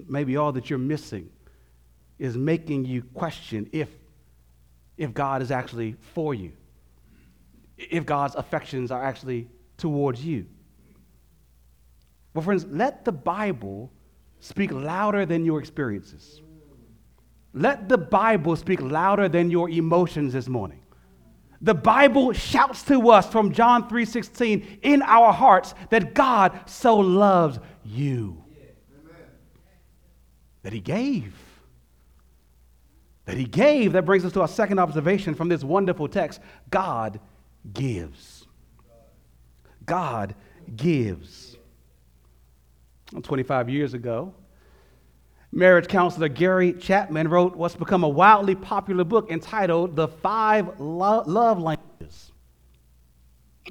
Maybe 0.07 0.37
all 0.37 0.53
that 0.53 0.69
you're 0.69 0.79
missing 0.79 1.29
is 2.17 2.37
making 2.37 2.85
you 2.85 3.01
question 3.13 3.69
if, 3.73 3.89
if 4.97 5.13
God 5.13 5.41
is 5.41 5.51
actually 5.51 5.95
for 6.13 6.33
you, 6.33 6.53
if 7.77 8.05
God's 8.05 8.35
affections 8.35 8.91
are 8.91 9.03
actually 9.03 9.49
towards 9.77 10.23
you. 10.23 10.45
Well, 12.33 12.43
friends, 12.43 12.65
let 12.69 13.03
the 13.03 13.11
Bible 13.11 13.91
speak 14.39 14.71
louder 14.71 15.25
than 15.25 15.43
your 15.43 15.59
experiences. 15.59 16.41
Let 17.53 17.89
the 17.89 17.97
Bible 17.97 18.55
speak 18.55 18.81
louder 18.81 19.27
than 19.27 19.49
your 19.49 19.69
emotions 19.69 20.33
this 20.33 20.47
morning. 20.47 20.78
The 21.61 21.73
Bible 21.73 22.31
shouts 22.31 22.83
to 22.83 23.09
us 23.09 23.29
from 23.29 23.51
John 23.51 23.89
3:16 23.89 24.79
in 24.81 25.01
our 25.01 25.33
hearts 25.33 25.73
that 25.89 26.13
God 26.13 26.57
so 26.69 26.97
loves 26.97 27.59
you. 27.83 28.43
That 30.63 30.73
he 30.73 30.79
gave 30.79 31.33
that 33.29 33.37
he 33.37 33.45
gave. 33.45 33.93
That 33.93 34.05
brings 34.05 34.25
us 34.25 34.33
to 34.33 34.41
our 34.41 34.47
second 34.47 34.79
observation 34.79 35.35
from 35.35 35.49
this 35.49 35.63
wonderful 35.63 36.07
text 36.07 36.41
God 36.71 37.19
gives. 37.73 38.47
God 39.85 40.33
gives. 40.75 41.55
25 43.21 43.69
years 43.69 43.93
ago, 43.93 44.33
marriage 45.51 45.87
counselor 45.87 46.27
Gary 46.27 46.73
Chapman 46.73 47.27
wrote 47.27 47.55
what's 47.55 47.75
become 47.75 48.03
a 48.03 48.09
wildly 48.09 48.55
popular 48.55 49.03
book 49.03 49.31
entitled 49.31 49.95
The 49.95 50.07
Five 50.07 50.79
Lo- 50.79 51.23
Love 51.25 51.59
Languages. 51.59 52.31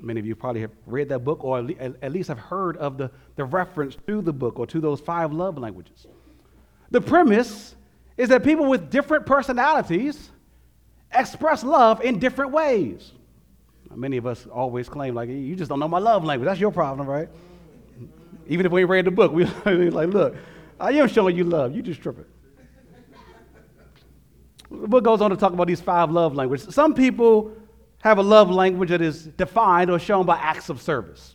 Many 0.03 0.21
of 0.21 0.27
you 0.27 0.35
probably 0.37 0.61
have 0.61 0.71
read 0.87 1.09
that 1.09 1.21
book 1.21 1.45
or 1.45 1.59
at 1.59 2.13
least 2.13 2.29
have 2.29 2.39
heard 2.39 2.77
of 2.77 2.99
the, 2.99 3.11
the 3.37 3.45
reference 3.45 3.97
to 4.07 4.23
the 4.23 4.33
book 4.33 4.59
or 4.59 4.67
to 4.67 4.81
those 4.81 5.01
five 5.01 5.33
love 5.33 5.59
languages. 5.59 6.07
The 6.91 7.01
premise 7.01 7.75
is 8.17 8.29
that 8.29 8.45
people 8.45 8.67
with 8.67 8.91
different 8.91 9.27
personalities 9.27 10.31
express 11.13 11.65
love 11.65 12.03
in 12.03 12.19
different 12.19 12.53
ways. 12.53 13.13
Many 13.95 14.19
of 14.19 14.27
us 14.27 14.47
always 14.47 14.89
claim, 14.89 15.15
like, 15.15 15.31
you 15.31 15.57
just 15.57 15.71
don't 15.71 15.81
know 15.81 15.89
my 15.89 15.99
love 15.99 16.25
language. 16.25 16.47
That's 16.47 16.61
your 16.61 16.71
problem, 16.71 17.09
right? 17.09 17.29
Even 18.47 18.67
if 18.67 18.73
we 18.73 18.83
ain't 18.83 18.91
read 18.91 19.07
the 19.07 19.11
book, 19.11 19.33
we 19.33 19.45
like, 19.91 20.11
look, 20.11 20.37
I 20.81 20.93
am 20.93 21.09
showing 21.09 21.37
you 21.37 21.45
love. 21.45 21.75
You 21.75 21.83
just 21.83 22.01
tripping. 22.01 22.25
Book 24.71 25.05
goes 25.05 25.21
on 25.21 25.31
to 25.31 25.37
talk 25.37 25.53
about 25.53 25.67
these 25.67 25.81
five 25.81 26.11
love 26.11 26.35
languages. 26.35 26.75
Some 26.75 26.95
people 26.95 27.53
have 28.01 28.19
a 28.19 28.23
love 28.23 28.51
language 28.51 28.91
that 28.91 29.01
is 29.01 29.25
defined 29.25 29.91
or 29.91 29.99
shown 29.99 30.27
by 30.27 30.37
acts 30.37 30.69
of 30.69 30.81
service. 30.81 31.35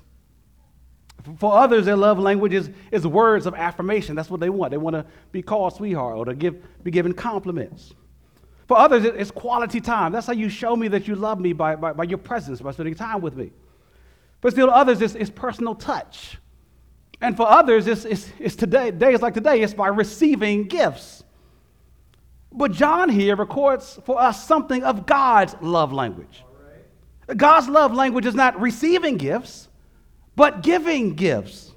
For 1.37 1.53
others, 1.53 1.85
their 1.85 1.95
love 1.95 2.19
language 2.19 2.53
is, 2.53 2.69
is 2.91 3.07
words 3.07 3.45
of 3.45 3.55
affirmation. 3.55 4.15
That's 4.15 4.29
what 4.29 4.39
they 4.39 4.49
want. 4.49 4.71
They 4.71 4.77
want 4.77 4.95
to 4.95 5.05
be 5.31 5.41
called 5.41 5.73
sweetheart 5.73 6.17
or 6.17 6.25
to 6.25 6.35
give, 6.35 6.61
be 6.83 6.91
given 6.91 7.13
compliments. 7.13 7.93
For 8.67 8.77
others, 8.77 9.05
it's 9.05 9.31
quality 9.31 9.81
time. 9.81 10.11
That's 10.11 10.27
how 10.27 10.33
you 10.33 10.49
show 10.49 10.75
me 10.75 10.87
that 10.89 11.07
you 11.07 11.15
love 11.15 11.39
me 11.39 11.53
by, 11.53 11.75
by, 11.75 11.93
by 11.93 12.03
your 12.03 12.17
presence, 12.17 12.61
by 12.61 12.71
spending 12.71 12.95
time 12.95 13.21
with 13.21 13.35
me. 13.35 13.51
But 14.41 14.51
still, 14.51 14.69
others, 14.69 15.01
it's, 15.01 15.15
it's 15.15 15.29
personal 15.29 15.75
touch. 15.75 16.37
And 17.23 17.37
for 17.37 17.47
others, 17.47 17.87
it's, 17.87 18.03
it's, 18.03 18.29
it's 18.37 18.55
today, 18.57 18.91
days 18.91 19.21
like 19.21 19.33
today, 19.33 19.61
it's 19.61 19.73
by 19.73 19.87
receiving 19.87 20.65
gifts. 20.65 21.23
But 22.51 22.73
John 22.73 23.07
here 23.07 23.37
records 23.37 23.97
for 24.03 24.19
us 24.19 24.45
something 24.45 24.83
of 24.83 25.05
God's 25.05 25.55
love 25.61 25.93
language. 25.93 26.43
God's 27.37 27.69
love 27.69 27.93
language 27.93 28.25
is 28.25 28.35
not 28.35 28.59
receiving 28.59 29.15
gifts, 29.15 29.69
but 30.35 30.63
giving 30.63 31.15
gifts. 31.15 31.71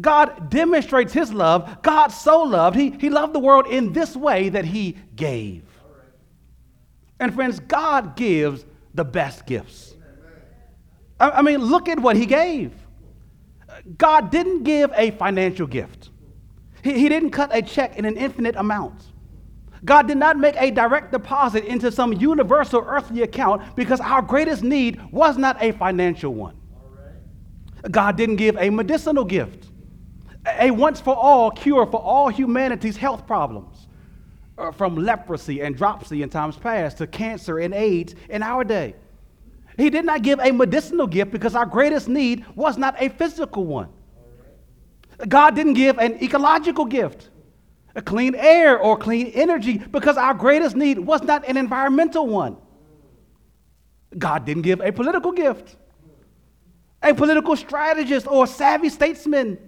God 0.00 0.48
demonstrates 0.48 1.12
his 1.12 1.34
love. 1.34 1.82
God 1.82 2.08
so 2.08 2.42
loved, 2.42 2.74
he, 2.74 2.92
he 2.92 3.10
loved 3.10 3.34
the 3.34 3.40
world 3.40 3.66
in 3.66 3.92
this 3.92 4.16
way 4.16 4.48
that 4.48 4.64
he 4.64 4.96
gave. 5.14 5.64
And 7.20 7.34
friends, 7.34 7.60
God 7.60 8.16
gives 8.16 8.64
the 8.94 9.04
best 9.04 9.44
gifts. 9.44 9.94
I, 11.20 11.28
I 11.28 11.42
mean, 11.42 11.58
look 11.58 11.90
at 11.90 12.00
what 12.00 12.16
he 12.16 12.24
gave. 12.24 12.72
God 13.96 14.30
didn't 14.30 14.64
give 14.64 14.90
a 14.94 15.10
financial 15.12 15.66
gift. 15.66 16.10
He, 16.82 16.98
he 16.98 17.08
didn't 17.08 17.30
cut 17.30 17.54
a 17.54 17.62
check 17.62 17.96
in 17.96 18.04
an 18.04 18.16
infinite 18.16 18.56
amount. 18.56 19.12
God 19.84 20.06
did 20.06 20.16
not 20.16 20.38
make 20.38 20.54
a 20.56 20.70
direct 20.70 21.10
deposit 21.10 21.64
into 21.64 21.90
some 21.90 22.12
universal 22.12 22.84
earthly 22.86 23.22
account 23.22 23.74
because 23.74 24.00
our 24.00 24.22
greatest 24.22 24.62
need 24.62 25.00
was 25.10 25.36
not 25.36 25.60
a 25.60 25.72
financial 25.72 26.32
one. 26.32 26.56
God 27.90 28.16
didn't 28.16 28.36
give 28.36 28.56
a 28.58 28.70
medicinal 28.70 29.24
gift, 29.24 29.66
a 30.46 30.70
once 30.70 31.00
for 31.00 31.16
all 31.16 31.50
cure 31.50 31.84
for 31.86 32.00
all 32.00 32.28
humanity's 32.28 32.96
health 32.96 33.26
problems, 33.26 33.88
uh, 34.56 34.70
from 34.70 34.94
leprosy 34.94 35.62
and 35.62 35.76
dropsy 35.76 36.22
in 36.22 36.28
times 36.28 36.56
past 36.56 36.98
to 36.98 37.08
cancer 37.08 37.58
and 37.58 37.74
AIDS 37.74 38.14
in 38.28 38.42
our 38.42 38.62
day. 38.62 38.94
He 39.76 39.90
did 39.90 40.04
not 40.04 40.22
give 40.22 40.38
a 40.38 40.50
medicinal 40.52 41.06
gift 41.06 41.30
because 41.30 41.54
our 41.54 41.66
greatest 41.66 42.08
need 42.08 42.44
was 42.54 42.76
not 42.76 42.94
a 42.98 43.08
physical 43.08 43.64
one. 43.64 43.88
God 45.28 45.54
didn't 45.54 45.74
give 45.74 45.98
an 45.98 46.22
ecological 46.22 46.84
gift, 46.84 47.30
a 47.94 48.02
clean 48.02 48.34
air 48.34 48.78
or 48.78 48.96
clean 48.96 49.28
energy, 49.28 49.78
because 49.78 50.16
our 50.16 50.34
greatest 50.34 50.76
need 50.76 50.98
was 50.98 51.22
not 51.22 51.48
an 51.48 51.56
environmental 51.56 52.26
one. 52.26 52.56
God 54.18 54.44
didn't 54.44 54.62
give 54.62 54.80
a 54.80 54.92
political 54.92 55.32
gift, 55.32 55.76
a 57.02 57.14
political 57.14 57.56
strategist 57.56 58.26
or 58.26 58.46
savvy 58.46 58.88
statesman, 58.88 59.58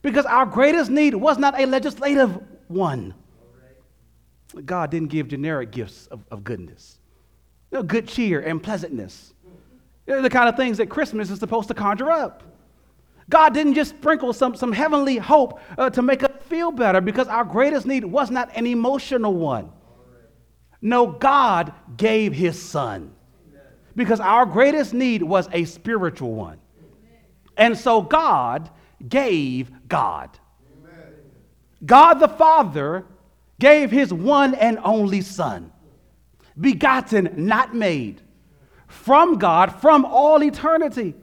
because 0.00 0.24
our 0.26 0.46
greatest 0.46 0.90
need 0.90 1.14
was 1.14 1.38
not 1.38 1.58
a 1.58 1.66
legislative 1.66 2.38
one. 2.68 3.14
God 4.64 4.90
didn't 4.90 5.08
give 5.08 5.28
generic 5.28 5.70
gifts 5.70 6.06
of, 6.06 6.24
of 6.30 6.44
goodness, 6.44 6.97
you 7.70 7.78
know, 7.78 7.82
good 7.82 8.08
cheer 8.08 8.40
and 8.40 8.62
pleasantness. 8.62 9.34
They're 10.06 10.22
the 10.22 10.30
kind 10.30 10.48
of 10.48 10.56
things 10.56 10.78
that 10.78 10.88
Christmas 10.88 11.30
is 11.30 11.38
supposed 11.38 11.68
to 11.68 11.74
conjure 11.74 12.10
up. 12.10 12.42
God 13.28 13.52
didn't 13.52 13.74
just 13.74 13.90
sprinkle 13.90 14.32
some, 14.32 14.56
some 14.56 14.72
heavenly 14.72 15.18
hope 15.18 15.60
uh, 15.76 15.90
to 15.90 16.00
make 16.00 16.22
us 16.22 16.30
feel 16.48 16.70
better 16.70 17.00
because 17.00 17.28
our 17.28 17.44
greatest 17.44 17.86
need 17.86 18.04
was 18.04 18.30
not 18.30 18.50
an 18.56 18.66
emotional 18.66 19.34
one. 19.34 19.70
No, 20.80 21.06
God 21.06 21.74
gave 21.96 22.32
his 22.32 22.60
son 22.60 23.12
because 23.94 24.20
our 24.20 24.46
greatest 24.46 24.94
need 24.94 25.22
was 25.22 25.48
a 25.52 25.64
spiritual 25.64 26.32
one. 26.32 26.58
And 27.56 27.76
so 27.76 28.00
God 28.00 28.70
gave 29.06 29.70
God. 29.88 30.30
God 31.84 32.14
the 32.14 32.28
Father 32.28 33.04
gave 33.58 33.90
his 33.90 34.12
one 34.12 34.54
and 34.54 34.78
only 34.84 35.20
Son, 35.20 35.72
begotten, 36.60 37.32
not 37.36 37.74
made, 37.74 38.22
from 38.86 39.38
God 39.38 39.80
from 39.80 40.04
all 40.04 40.42
eternity 40.42 41.14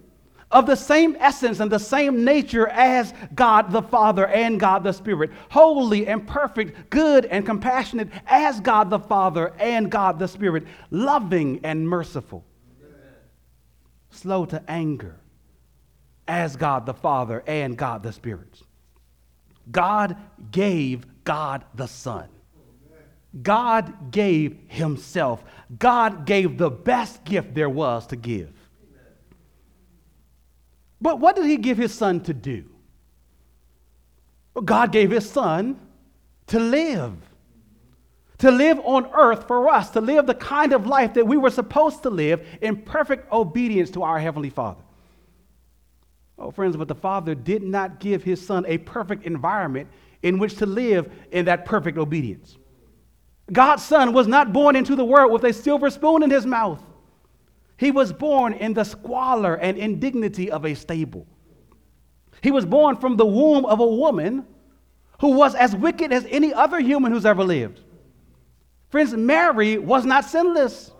of 0.52 0.66
the 0.68 0.76
same 0.76 1.18
essence 1.20 1.60
and 1.60 1.72
the 1.72 1.80
same 1.80 2.24
nature 2.24 2.68
as 2.68 3.14
God 3.34 3.72
the 3.72 3.82
Father 3.82 4.28
and 4.28 4.60
God 4.60 4.84
the 4.84 4.94
Spirit, 4.94 5.32
holy 5.50 6.08
and 6.08 6.26
perfect, 6.26 6.90
good 6.90 7.26
and 7.26 7.46
compassionate 7.46 8.10
as 8.28 8.60
God 8.62 8.90
the 8.90 9.00
Father 9.00 9.54
and 9.60 9.92
God 9.92 10.20
the 10.20 10.28
Spirit, 10.28 10.66
loving 10.92 11.60
and 11.64 11.90
merciful, 11.90 12.46
Amen. 12.80 13.00
slow 14.12 14.46
to 14.46 14.64
anger 14.68 15.20
as 16.28 16.56
God 16.56 16.86
the 16.86 16.94
Father 16.94 17.44
and 17.48 17.76
God 17.76 18.04
the 18.04 18.14
Spirit. 18.14 18.62
God 19.72 20.16
gave 20.52 21.06
God 21.24 21.66
the 21.74 21.88
Son. 21.88 22.30
God 23.42 24.12
gave 24.12 24.58
Himself. 24.68 25.44
God 25.78 26.26
gave 26.26 26.58
the 26.58 26.70
best 26.70 27.24
gift 27.24 27.54
there 27.54 27.70
was 27.70 28.08
to 28.08 28.16
give. 28.16 28.52
But 31.02 31.20
what 31.20 31.36
did 31.36 31.46
he 31.46 31.58
give 31.58 31.78
his 31.78 31.94
son 31.94 32.22
to 32.22 32.34
do? 32.34 32.66
Well, 34.54 34.64
God 34.64 34.92
gave 34.92 35.12
his 35.12 35.30
son 35.30 35.80
to 36.48 36.60
live. 36.60 37.14
To 38.40 38.52
live 38.52 38.80
on 38.84 39.06
earth 39.14 39.48
for 39.48 39.70
us, 39.70 39.92
to 39.92 40.02
live 40.02 40.26
the 40.26 40.34
kind 40.34 40.74
of 40.74 40.88
life 40.88 41.14
that 41.14 41.28
we 41.28 41.38
were 41.38 41.50
supposed 41.50 42.04
to 42.04 42.10
live 42.10 42.46
in 42.62 42.78
perfect 42.78 43.32
obedience 43.32 43.92
to 43.92 44.04
our 44.04 44.20
Heavenly 44.20 44.50
Father. 44.50 44.82
Oh, 46.38 46.52
friends, 46.52 46.76
but 46.76 46.88
the 46.88 46.96
Father 46.96 47.34
did 47.34 47.64
not 47.64 48.00
give 48.00 48.24
his 48.24 48.46
son 48.46 48.66
a 48.68 48.78
perfect 48.80 49.26
environment 49.26 49.88
in 50.22 50.38
which 50.38 50.56
to 50.56 50.66
live 50.66 51.12
in 51.32 51.46
that 51.46 51.66
perfect 51.66 51.98
obedience. 51.98 52.58
God's 53.52 53.84
son 53.84 54.14
was 54.14 54.28
not 54.28 54.54
born 54.54 54.76
into 54.76 54.96
the 54.96 55.06
world 55.06 55.32
with 55.32 55.44
a 55.44 55.54
silver 55.54 55.90
spoon 55.90 56.24
in 56.24 56.32
his 56.32 56.46
mouth. 56.46 56.82
He 57.78 57.92
was 57.92 58.12
born 58.12 58.54
in 58.54 58.74
the 58.74 58.84
squalor 58.84 59.56
and 59.56 59.78
indignity 59.78 60.50
of 60.50 60.66
a 60.66 60.74
stable. 60.74 61.28
He 62.42 62.52
was 62.52 62.66
born 62.66 62.96
from 62.98 63.18
the 63.18 63.26
womb 63.26 63.66
of 63.66 63.80
a 63.80 63.88
woman 63.88 64.46
who 65.22 65.30
was 65.30 65.56
as 65.56 65.76
wicked 65.76 66.12
as 66.12 66.26
any 66.30 66.54
other 66.54 66.80
human 66.80 67.12
who's 67.12 67.26
ever 67.26 67.44
lived. 67.44 67.82
Friends, 68.90 69.14
Mary 69.14 69.78
was 69.78 70.06
not 70.06 70.26
sinless, 70.26 70.92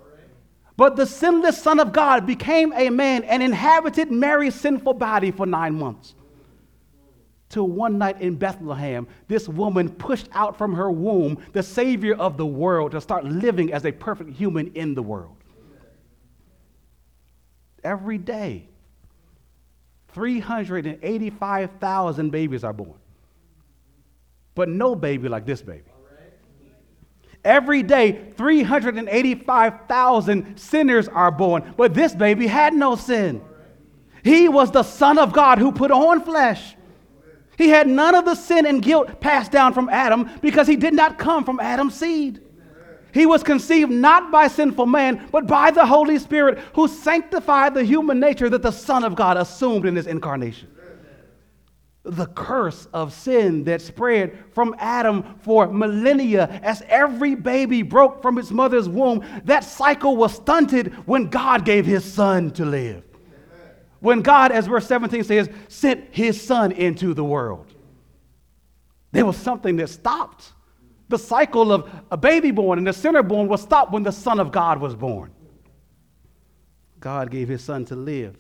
but 0.78 0.96
the 0.96 1.06
sinless 1.06 1.62
Son 1.62 1.80
of 1.80 1.94
God 1.94 2.26
became 2.26 2.74
a 2.74 2.90
man 2.90 3.24
and 3.24 3.42
inhabited 3.42 4.12
Mary's 4.12 4.56
sinful 4.56 4.94
body 4.94 5.32
for 5.32 5.46
nine 5.46 5.76
months. 5.76 6.16
Till 7.50 7.68
one 7.68 7.98
night 7.98 8.22
in 8.22 8.36
Bethlehem, 8.36 9.08
this 9.28 9.48
woman 9.48 9.90
pushed 9.90 10.28
out 10.34 10.58
from 10.58 10.74
her 10.74 10.92
womb 10.92 11.38
the 11.54 11.64
Savior 11.64 12.16
of 12.16 12.38
the 12.38 12.46
world 12.46 12.92
to 12.92 13.02
start 13.02 13.24
living 13.24 13.72
as 13.72 13.86
a 13.86 13.92
perfect 13.92 14.32
human 14.32 14.72
in 14.74 14.96
the 14.96 15.04
world 15.04 15.38
every 17.86 18.18
day. 18.18 18.68
385,000 20.10 22.30
babies 22.32 22.64
are 22.64 22.74
born. 22.74 22.96
But 24.56 24.70
no 24.70 24.96
baby 24.96 25.30
like 25.30 25.46
this 25.46 25.62
baby. 25.62 25.84
Every 27.44 27.84
day, 27.84 28.32
385,000 28.36 30.58
sinners 30.58 31.08
are 31.08 31.30
born, 31.32 31.76
but 31.78 31.94
this 31.94 32.16
baby 32.16 32.48
had 32.48 32.74
no 32.74 32.96
sin. 32.96 33.44
He 34.24 34.50
was 34.50 34.72
the 34.72 34.82
Son 34.82 35.20
of 35.20 35.32
God 35.32 35.60
who 35.60 35.72
put 35.72 35.92
on 35.92 36.24
flesh. 36.24 36.75
He 37.58 37.70
had 37.70 37.88
none 37.88 38.16
of 38.16 38.26
the 38.26 38.36
sin 38.36 38.66
and 38.66 38.82
guilt 38.82 39.20
passed 39.20 39.52
down 39.52 39.74
from 39.74 39.90
Adam 39.90 40.30
because 40.42 40.68
he 40.68 40.76
did 40.76 40.94
not 40.94 41.18
come 41.18 41.44
from 41.44 41.60
Adam's 41.60 41.96
seed. 41.96 42.42
He 43.14 43.26
was 43.26 43.44
conceived 43.44 43.92
not 43.92 44.30
by 44.30 44.50
sinful 44.50 44.88
man, 44.88 45.30
but 45.32 45.48
by 45.48 45.72
the 45.72 45.86
Holy 45.86 46.20
Spirit 46.20 46.60
who 46.74 46.90
sanctified 46.90 47.74
the 47.74 47.84
human 47.86 48.20
nature 48.20 48.50
that 48.50 48.62
the 48.62 48.72
Son 48.72 49.06
of 49.06 49.16
God 49.16 49.38
assumed 49.38 49.86
in 49.86 49.96
his 49.96 50.06
incarnation. 50.06 50.70
The 52.04 52.28
curse 52.28 52.88
of 52.94 53.14
sin 53.14 53.64
that 53.64 53.82
spread 53.82 54.38
from 54.52 54.76
Adam 54.80 55.24
for 55.40 55.68
millennia 55.68 56.60
as 56.62 56.84
every 56.90 57.36
baby 57.36 57.84
broke 57.84 58.22
from 58.22 58.38
its 58.38 58.52
mother's 58.52 58.90
womb, 58.90 59.24
that 59.46 59.64
cycle 59.64 60.18
was 60.18 60.34
stunted 60.34 60.94
when 61.08 61.30
God 61.30 61.64
gave 61.64 61.86
his 61.86 62.04
Son 62.04 62.52
to 62.52 62.66
live. 62.66 63.02
When 64.06 64.22
God, 64.22 64.52
as 64.52 64.68
verse 64.68 64.86
17 64.86 65.24
says, 65.24 65.50
sent 65.68 66.14
his 66.14 66.40
Son 66.40 66.72
into 66.72 67.16
the 67.16 67.24
world. 67.24 67.74
There 69.12 69.26
was 69.26 69.36
something 69.36 69.78
that 69.78 69.90
stopped 69.90 70.54
the 71.10 71.18
cycle 71.18 71.72
of 71.72 71.90
a 72.12 72.16
baby 72.16 72.52
born 72.52 72.78
and 72.78 72.88
a 72.88 72.94
sinner 72.94 73.24
born 73.24 73.48
was 73.48 73.64
stopped 73.64 73.92
when 73.92 74.04
the 74.04 74.12
Son 74.12 74.40
of 74.40 74.52
God 74.52 74.80
was 74.80 74.94
born. 74.94 75.32
God 77.00 77.32
gave 77.32 77.48
his 77.48 77.64
son 77.64 77.84
to 77.86 77.96
live. 77.96 78.38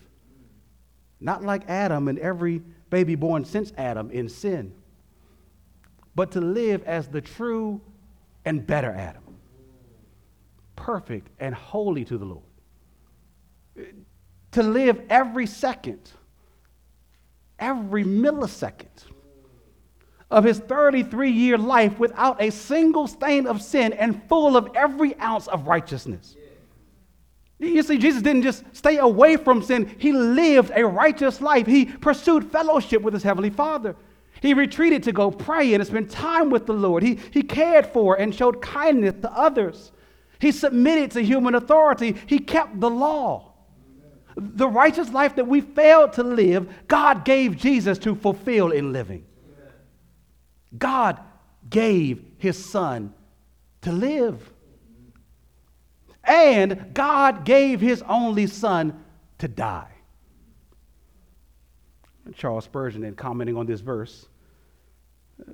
Not 1.19 1.41
like 1.41 1.67
Adam 1.67 2.09
and 2.09 2.19
every 2.19 2.61
baby 2.91 3.15
born 3.15 3.43
since 3.43 3.73
Adam 3.75 4.11
in 4.11 4.29
sin, 4.29 4.71
but 6.13 6.29
to 6.33 6.41
live 6.41 6.83
as 6.83 7.07
the 7.07 7.21
true 7.21 7.81
and 8.45 8.67
better 8.67 8.91
Adam, 8.91 9.23
perfect 10.75 11.27
and 11.39 11.55
holy 11.55 12.05
to 12.05 12.19
the 12.19 12.25
Lord. 12.25 12.43
To 14.55 14.63
live 14.63 15.01
every 15.09 15.47
second, 15.47 15.99
every 17.59 18.05
millisecond 18.05 19.03
of 20.31 20.45
his 20.45 20.59
33 20.59 21.29
year 21.29 21.57
life 21.57 21.99
without 21.99 22.41
a 22.41 22.51
single 22.51 23.05
stain 23.05 23.47
of 23.47 23.61
sin 23.61 23.91
and 23.91 24.23
full 24.29 24.55
of 24.55 24.69
every 24.73 25.13
ounce 25.19 25.47
of 25.47 25.67
righteousness. 25.67 26.37
You 27.59 27.83
see, 27.83 27.97
Jesus 27.97 28.21
didn't 28.21 28.43
just 28.43 28.63
stay 28.71 28.95
away 28.97 29.35
from 29.35 29.61
sin, 29.61 29.93
he 29.97 30.13
lived 30.13 30.71
a 30.73 30.87
righteous 30.87 31.41
life. 31.41 31.67
He 31.67 31.83
pursued 31.83 32.49
fellowship 32.49 33.01
with 33.01 33.13
his 33.13 33.23
heavenly 33.23 33.49
Father. 33.49 33.93
He 34.39 34.53
retreated 34.53 35.03
to 35.03 35.11
go 35.11 35.31
pray 35.31 35.73
and 35.73 35.85
spend 35.85 36.09
time 36.09 36.49
with 36.49 36.65
the 36.65 36.71
Lord. 36.71 37.03
He, 37.03 37.19
he 37.31 37.41
cared 37.41 37.87
for 37.87 38.15
and 38.15 38.33
showed 38.33 38.61
kindness 38.61 39.15
to 39.21 39.33
others. 39.33 39.91
He 40.39 40.53
submitted 40.53 41.11
to 41.11 41.21
human 41.21 41.55
authority. 41.55 42.15
He 42.25 42.39
kept 42.39 42.79
the 42.79 42.89
law. 42.89 43.51
The 44.35 44.67
righteous 44.67 45.11
life 45.11 45.35
that 45.35 45.47
we 45.47 45.61
failed 45.61 46.13
to 46.13 46.23
live, 46.23 46.69
God 46.87 47.23
gave 47.23 47.55
Jesus 47.55 47.97
to 47.99 48.15
fulfill 48.15 48.71
in 48.71 48.91
living. 48.91 49.25
God 50.77 51.19
gave 51.69 52.23
his 52.37 52.63
son 52.63 53.13
to 53.81 53.91
live. 53.91 54.51
And 56.23 56.93
God 56.93 57.45
gave 57.45 57.79
his 57.79 58.01
only 58.07 58.47
son 58.47 59.03
to 59.37 59.47
die. 59.47 59.91
Charles 62.33 62.65
Spurgeon, 62.65 63.03
in 63.03 63.15
commenting 63.15 63.55
on 63.55 63.67
this 63.67 63.81
verse, 63.81 64.27
uh, 65.41 65.51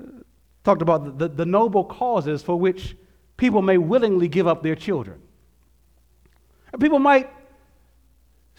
talked 0.64 0.82
about 0.82 1.18
the, 1.18 1.28
the 1.28 1.46
noble 1.46 1.84
causes 1.84 2.42
for 2.42 2.56
which 2.58 2.96
people 3.36 3.62
may 3.62 3.78
willingly 3.78 4.28
give 4.28 4.48
up 4.48 4.64
their 4.64 4.76
children. 4.76 5.22
People 6.80 7.00
might 7.00 7.30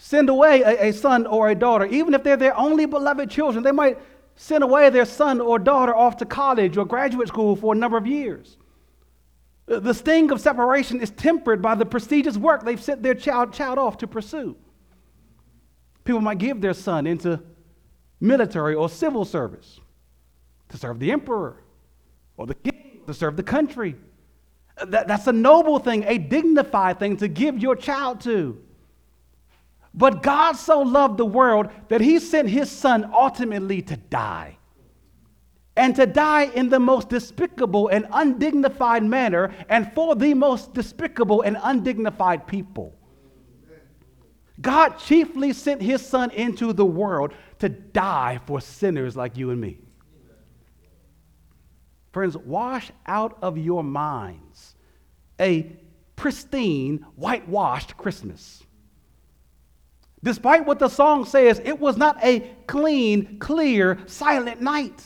send 0.03 0.27
away 0.27 0.61
a, 0.63 0.89
a, 0.89 0.91
son 0.91 1.25
or 1.25 1.49
a 1.49 1.55
daughter, 1.55 1.85
even 1.85 2.13
if 2.13 2.23
they're 2.23 2.35
their 2.35 2.57
only 2.57 2.85
beloved 2.85 3.29
children. 3.29 3.63
They 3.63 3.71
might 3.71 3.97
send 4.35 4.61
away 4.61 4.89
their 4.89 5.05
son 5.05 5.39
or 5.39 5.57
daughter 5.57 5.95
off 5.95 6.17
to 6.17 6.25
college 6.25 6.75
or 6.75 6.85
graduate 6.85 7.29
school 7.29 7.55
for 7.55 7.73
a 7.73 7.77
number 7.77 7.95
of 7.95 8.05
years. 8.05 8.57
The 9.65 9.93
sting 9.93 10.29
of 10.31 10.41
separation 10.41 10.99
is 10.99 11.09
tempered 11.09 11.61
by 11.61 11.75
the 11.75 11.85
prestigious 11.85 12.35
work 12.35 12.65
they've 12.65 12.83
sent 12.83 13.01
their 13.01 13.15
child, 13.15 13.53
child 13.53 13.79
off 13.79 13.97
to 13.99 14.07
pursue. 14.07 14.57
People 16.03 16.19
might 16.19 16.37
give 16.37 16.59
their 16.59 16.73
son 16.73 17.07
into 17.07 17.41
military 18.19 18.75
or 18.75 18.89
civil 18.89 19.23
service 19.23 19.79
to 20.67 20.77
serve 20.77 20.99
the 20.99 21.13
emperor 21.13 21.63
or 22.35 22.45
the 22.45 22.55
king, 22.55 22.99
to 23.07 23.13
serve 23.13 23.37
the 23.37 23.43
country. 23.43 23.95
That, 24.85 25.07
that's 25.07 25.27
a 25.27 25.31
noble 25.33 25.79
thing, 25.79 26.03
a 26.03 26.17
dignified 26.17 26.99
thing 26.99 27.15
to 27.17 27.29
give 27.29 27.57
your 27.59 27.77
child 27.77 28.19
to. 28.21 28.61
But 29.93 30.23
God 30.23 30.53
so 30.53 30.81
loved 30.81 31.17
the 31.17 31.25
world 31.25 31.69
that 31.89 32.01
he 32.01 32.19
sent 32.19 32.49
his 32.49 32.71
son 32.71 33.11
ultimately 33.13 33.81
to 33.83 33.97
die. 33.97 34.57
And 35.75 35.95
to 35.95 36.05
die 36.05 36.43
in 36.43 36.69
the 36.69 36.79
most 36.79 37.09
despicable 37.09 37.87
and 37.87 38.07
undignified 38.11 39.03
manner, 39.03 39.53
and 39.69 39.91
for 39.93 40.15
the 40.15 40.33
most 40.33 40.73
despicable 40.73 41.41
and 41.41 41.57
undignified 41.61 42.47
people. 42.47 42.93
God 44.61 44.99
chiefly 44.99 45.51
sent 45.53 45.81
his 45.81 46.05
son 46.05 46.29
into 46.31 46.73
the 46.73 46.85
world 46.85 47.33
to 47.59 47.69
die 47.69 48.39
for 48.45 48.61
sinners 48.61 49.15
like 49.15 49.35
you 49.35 49.49
and 49.49 49.59
me. 49.59 49.79
Friends, 52.11 52.37
wash 52.37 52.91
out 53.07 53.37
of 53.41 53.57
your 53.57 53.83
minds 53.83 54.75
a 55.39 55.75
pristine, 56.15 57.05
whitewashed 57.15 57.97
Christmas. 57.97 58.63
Despite 60.23 60.65
what 60.65 60.79
the 60.79 60.87
song 60.87 61.25
says, 61.25 61.61
it 61.63 61.79
was 61.79 61.97
not 61.97 62.17
a 62.23 62.39
clean, 62.65 63.39
clear, 63.39 63.99
silent 64.05 64.61
night. 64.61 65.03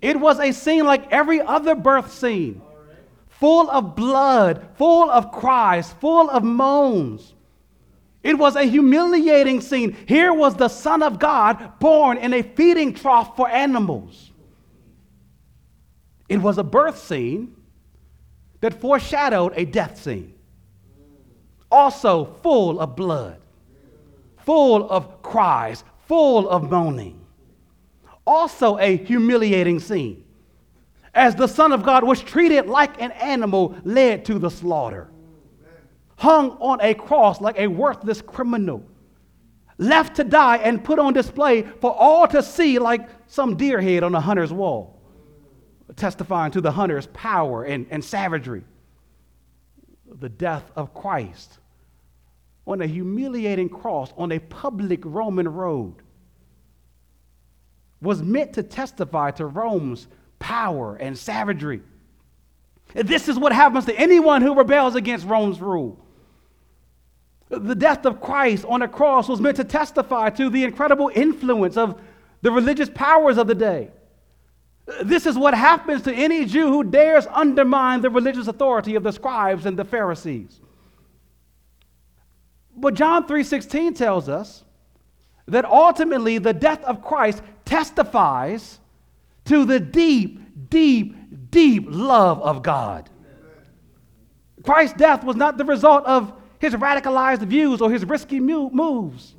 It 0.00 0.18
was 0.18 0.38
a 0.38 0.52
scene 0.52 0.84
like 0.84 1.10
every 1.12 1.40
other 1.40 1.74
birth 1.74 2.12
scene, 2.12 2.62
full 3.28 3.68
of 3.68 3.96
blood, 3.96 4.68
full 4.76 5.10
of 5.10 5.32
cries, 5.32 5.92
full 5.94 6.30
of 6.30 6.44
moans. 6.44 7.34
It 8.22 8.38
was 8.38 8.54
a 8.54 8.62
humiliating 8.62 9.60
scene. 9.60 9.96
Here 10.06 10.32
was 10.32 10.54
the 10.54 10.68
Son 10.68 11.02
of 11.02 11.18
God 11.18 11.80
born 11.80 12.18
in 12.18 12.32
a 12.32 12.42
feeding 12.42 12.94
trough 12.94 13.34
for 13.34 13.48
animals. 13.48 14.30
It 16.28 16.38
was 16.38 16.58
a 16.58 16.64
birth 16.64 16.98
scene 16.98 17.56
that 18.60 18.80
foreshadowed 18.80 19.52
a 19.56 19.64
death 19.64 20.00
scene, 20.00 20.34
also 21.72 22.26
full 22.42 22.78
of 22.78 22.94
blood, 22.94 23.40
full 24.44 24.88
of 24.88 25.22
cries, 25.22 25.82
full 26.06 26.48
of 26.48 26.70
moaning. 26.70 27.18
Also, 28.26 28.78
a 28.78 28.96
humiliating 28.98 29.80
scene 29.80 30.22
as 31.14 31.34
the 31.34 31.46
Son 31.46 31.72
of 31.72 31.82
God 31.82 32.04
was 32.04 32.20
treated 32.20 32.66
like 32.66 33.00
an 33.02 33.10
animal 33.12 33.76
led 33.84 34.24
to 34.26 34.38
the 34.38 34.50
slaughter, 34.50 35.10
hung 36.16 36.50
on 36.52 36.80
a 36.80 36.94
cross 36.94 37.40
like 37.40 37.58
a 37.58 37.66
worthless 37.66 38.22
criminal, 38.22 38.84
left 39.78 40.16
to 40.16 40.24
die 40.24 40.58
and 40.58 40.84
put 40.84 40.98
on 40.98 41.12
display 41.12 41.62
for 41.62 41.92
all 41.92 42.28
to 42.28 42.42
see 42.42 42.78
like 42.78 43.08
some 43.26 43.56
deer 43.56 43.80
head 43.80 44.02
on 44.04 44.14
a 44.14 44.20
hunter's 44.20 44.52
wall 44.52 45.02
testifying 45.96 46.52
to 46.52 46.60
the 46.60 46.72
hunter's 46.72 47.06
power 47.08 47.64
and, 47.64 47.86
and 47.90 48.04
savagery. 48.04 48.64
The 50.20 50.28
death 50.28 50.70
of 50.76 50.94
Christ 50.94 51.58
on 52.66 52.80
a 52.80 52.86
humiliating 52.86 53.68
cross 53.68 54.12
on 54.16 54.32
a 54.32 54.38
public 54.38 55.00
Roman 55.04 55.48
road 55.48 55.94
was 58.00 58.22
meant 58.22 58.54
to 58.54 58.62
testify 58.62 59.30
to 59.32 59.46
Rome's 59.46 60.08
power 60.38 60.96
and 60.96 61.16
savagery. 61.16 61.82
This 62.94 63.28
is 63.28 63.38
what 63.38 63.52
happens 63.52 63.86
to 63.86 63.98
anyone 63.98 64.42
who 64.42 64.54
rebels 64.54 64.94
against 64.94 65.26
Rome's 65.26 65.60
rule. 65.60 65.98
The 67.48 67.74
death 67.74 68.06
of 68.06 68.20
Christ 68.20 68.64
on 68.66 68.82
a 68.82 68.88
cross 68.88 69.28
was 69.28 69.40
meant 69.40 69.56
to 69.56 69.64
testify 69.64 70.30
to 70.30 70.50
the 70.50 70.64
incredible 70.64 71.10
influence 71.14 71.76
of 71.76 72.00
the 72.40 72.50
religious 72.50 72.90
powers 72.92 73.38
of 73.38 73.46
the 73.46 73.54
day. 73.54 73.90
This 75.02 75.26
is 75.26 75.38
what 75.38 75.54
happens 75.54 76.02
to 76.02 76.12
any 76.12 76.44
Jew 76.44 76.68
who 76.68 76.82
dares 76.82 77.26
undermine 77.28 78.00
the 78.00 78.10
religious 78.10 78.48
authority 78.48 78.94
of 78.94 79.02
the 79.02 79.12
scribes 79.12 79.64
and 79.64 79.78
the 79.78 79.84
Pharisees. 79.84 80.60
But 82.76 82.94
John 82.94 83.26
3:16 83.26 83.94
tells 83.94 84.28
us 84.28 84.64
that 85.46 85.64
ultimately 85.64 86.38
the 86.38 86.52
death 86.52 86.82
of 86.84 87.02
Christ 87.02 87.42
testifies 87.64 88.80
to 89.44 89.64
the 89.64 89.80
deep, 89.80 90.70
deep, 90.70 91.50
deep 91.50 91.86
love 91.88 92.40
of 92.42 92.62
God. 92.62 93.10
Christ's 94.62 94.96
death 94.96 95.24
was 95.24 95.36
not 95.36 95.58
the 95.58 95.64
result 95.64 96.04
of 96.06 96.32
his 96.58 96.74
radicalized 96.74 97.40
views 97.40 97.80
or 97.80 97.90
his 97.90 98.04
risky 98.04 98.38
moves. 98.38 99.34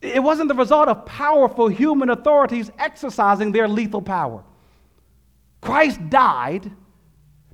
It 0.00 0.22
wasn't 0.22 0.48
the 0.48 0.54
result 0.54 0.88
of 0.88 1.06
powerful 1.06 1.68
human 1.68 2.10
authorities 2.10 2.70
exercising 2.78 3.52
their 3.52 3.68
lethal 3.68 4.02
power. 4.02 4.42
Christ 5.60 6.00
died 6.08 6.72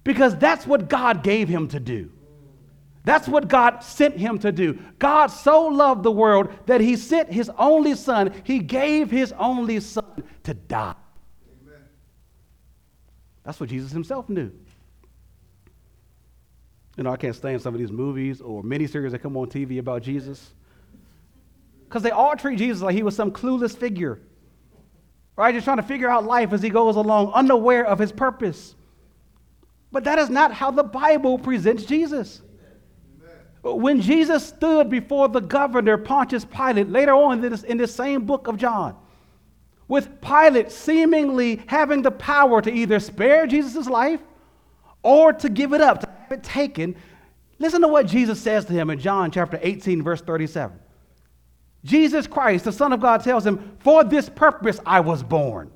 because 0.04 0.36
that's 0.36 0.66
what 0.66 0.88
God 0.88 1.22
gave 1.22 1.48
him 1.48 1.68
to 1.68 1.80
do. 1.80 2.10
That's 3.06 3.28
what 3.28 3.46
God 3.46 3.84
sent 3.84 4.16
him 4.16 4.36
to 4.40 4.50
do. 4.50 4.76
God 4.98 5.28
so 5.28 5.66
loved 5.66 6.02
the 6.02 6.10
world 6.10 6.52
that 6.66 6.80
he 6.80 6.96
sent 6.96 7.32
his 7.32 7.48
only 7.56 7.94
son, 7.94 8.34
he 8.42 8.58
gave 8.58 9.12
his 9.12 9.32
only 9.38 9.78
son 9.78 10.24
to 10.42 10.54
die. 10.54 10.96
Amen. 11.62 11.80
That's 13.44 13.60
what 13.60 13.68
Jesus 13.68 13.92
himself 13.92 14.28
knew. 14.28 14.50
You 16.96 17.04
know, 17.04 17.12
I 17.12 17.16
can't 17.16 17.36
stand 17.36 17.62
some 17.62 17.74
of 17.74 17.78
these 17.78 17.92
movies 17.92 18.40
or 18.40 18.64
miniseries 18.64 19.12
that 19.12 19.20
come 19.20 19.36
on 19.36 19.46
TV 19.46 19.78
about 19.78 20.02
Jesus. 20.02 20.52
Because 21.84 22.02
they 22.02 22.10
all 22.10 22.34
treat 22.34 22.58
Jesus 22.58 22.82
like 22.82 22.96
he 22.96 23.04
was 23.04 23.14
some 23.14 23.30
clueless 23.30 23.76
figure, 23.76 24.18
right? 25.36 25.54
Just 25.54 25.64
trying 25.64 25.76
to 25.76 25.84
figure 25.84 26.10
out 26.10 26.24
life 26.24 26.52
as 26.52 26.60
he 26.60 26.70
goes 26.70 26.96
along, 26.96 27.30
unaware 27.34 27.86
of 27.86 28.00
his 28.00 28.10
purpose. 28.10 28.74
But 29.92 30.02
that 30.02 30.18
is 30.18 30.28
not 30.28 30.52
how 30.52 30.72
the 30.72 30.82
Bible 30.82 31.38
presents 31.38 31.84
Jesus. 31.84 32.42
When 33.74 34.00
Jesus 34.00 34.46
stood 34.46 34.88
before 34.88 35.28
the 35.28 35.40
governor, 35.40 35.98
Pontius 35.98 36.44
Pilate, 36.44 36.88
later 36.88 37.14
on 37.14 37.44
in 37.44 37.50
this, 37.50 37.62
in 37.64 37.76
this 37.76 37.94
same 37.94 38.24
book 38.24 38.46
of 38.46 38.56
John, 38.56 38.96
with 39.88 40.20
Pilate 40.20 40.70
seemingly 40.70 41.62
having 41.66 42.02
the 42.02 42.10
power 42.10 42.62
to 42.62 42.72
either 42.72 43.00
spare 43.00 43.46
Jesus' 43.46 43.88
life 43.88 44.20
or 45.02 45.32
to 45.32 45.48
give 45.48 45.72
it 45.72 45.80
up, 45.80 46.00
to 46.00 46.08
have 46.08 46.32
it 46.32 46.44
taken, 46.44 46.96
listen 47.58 47.80
to 47.80 47.88
what 47.88 48.06
Jesus 48.06 48.40
says 48.40 48.64
to 48.66 48.72
him 48.72 48.90
in 48.90 49.00
John 49.00 49.30
chapter 49.30 49.58
18, 49.60 50.02
verse 50.02 50.20
37. 50.20 50.78
Jesus 51.84 52.26
Christ, 52.26 52.64
the 52.64 52.72
Son 52.72 52.92
of 52.92 53.00
God, 53.00 53.22
tells 53.22 53.46
him, 53.46 53.76
For 53.80 54.02
this 54.02 54.28
purpose 54.28 54.80
I 54.84 55.00
was 55.00 55.22
born, 55.22 55.70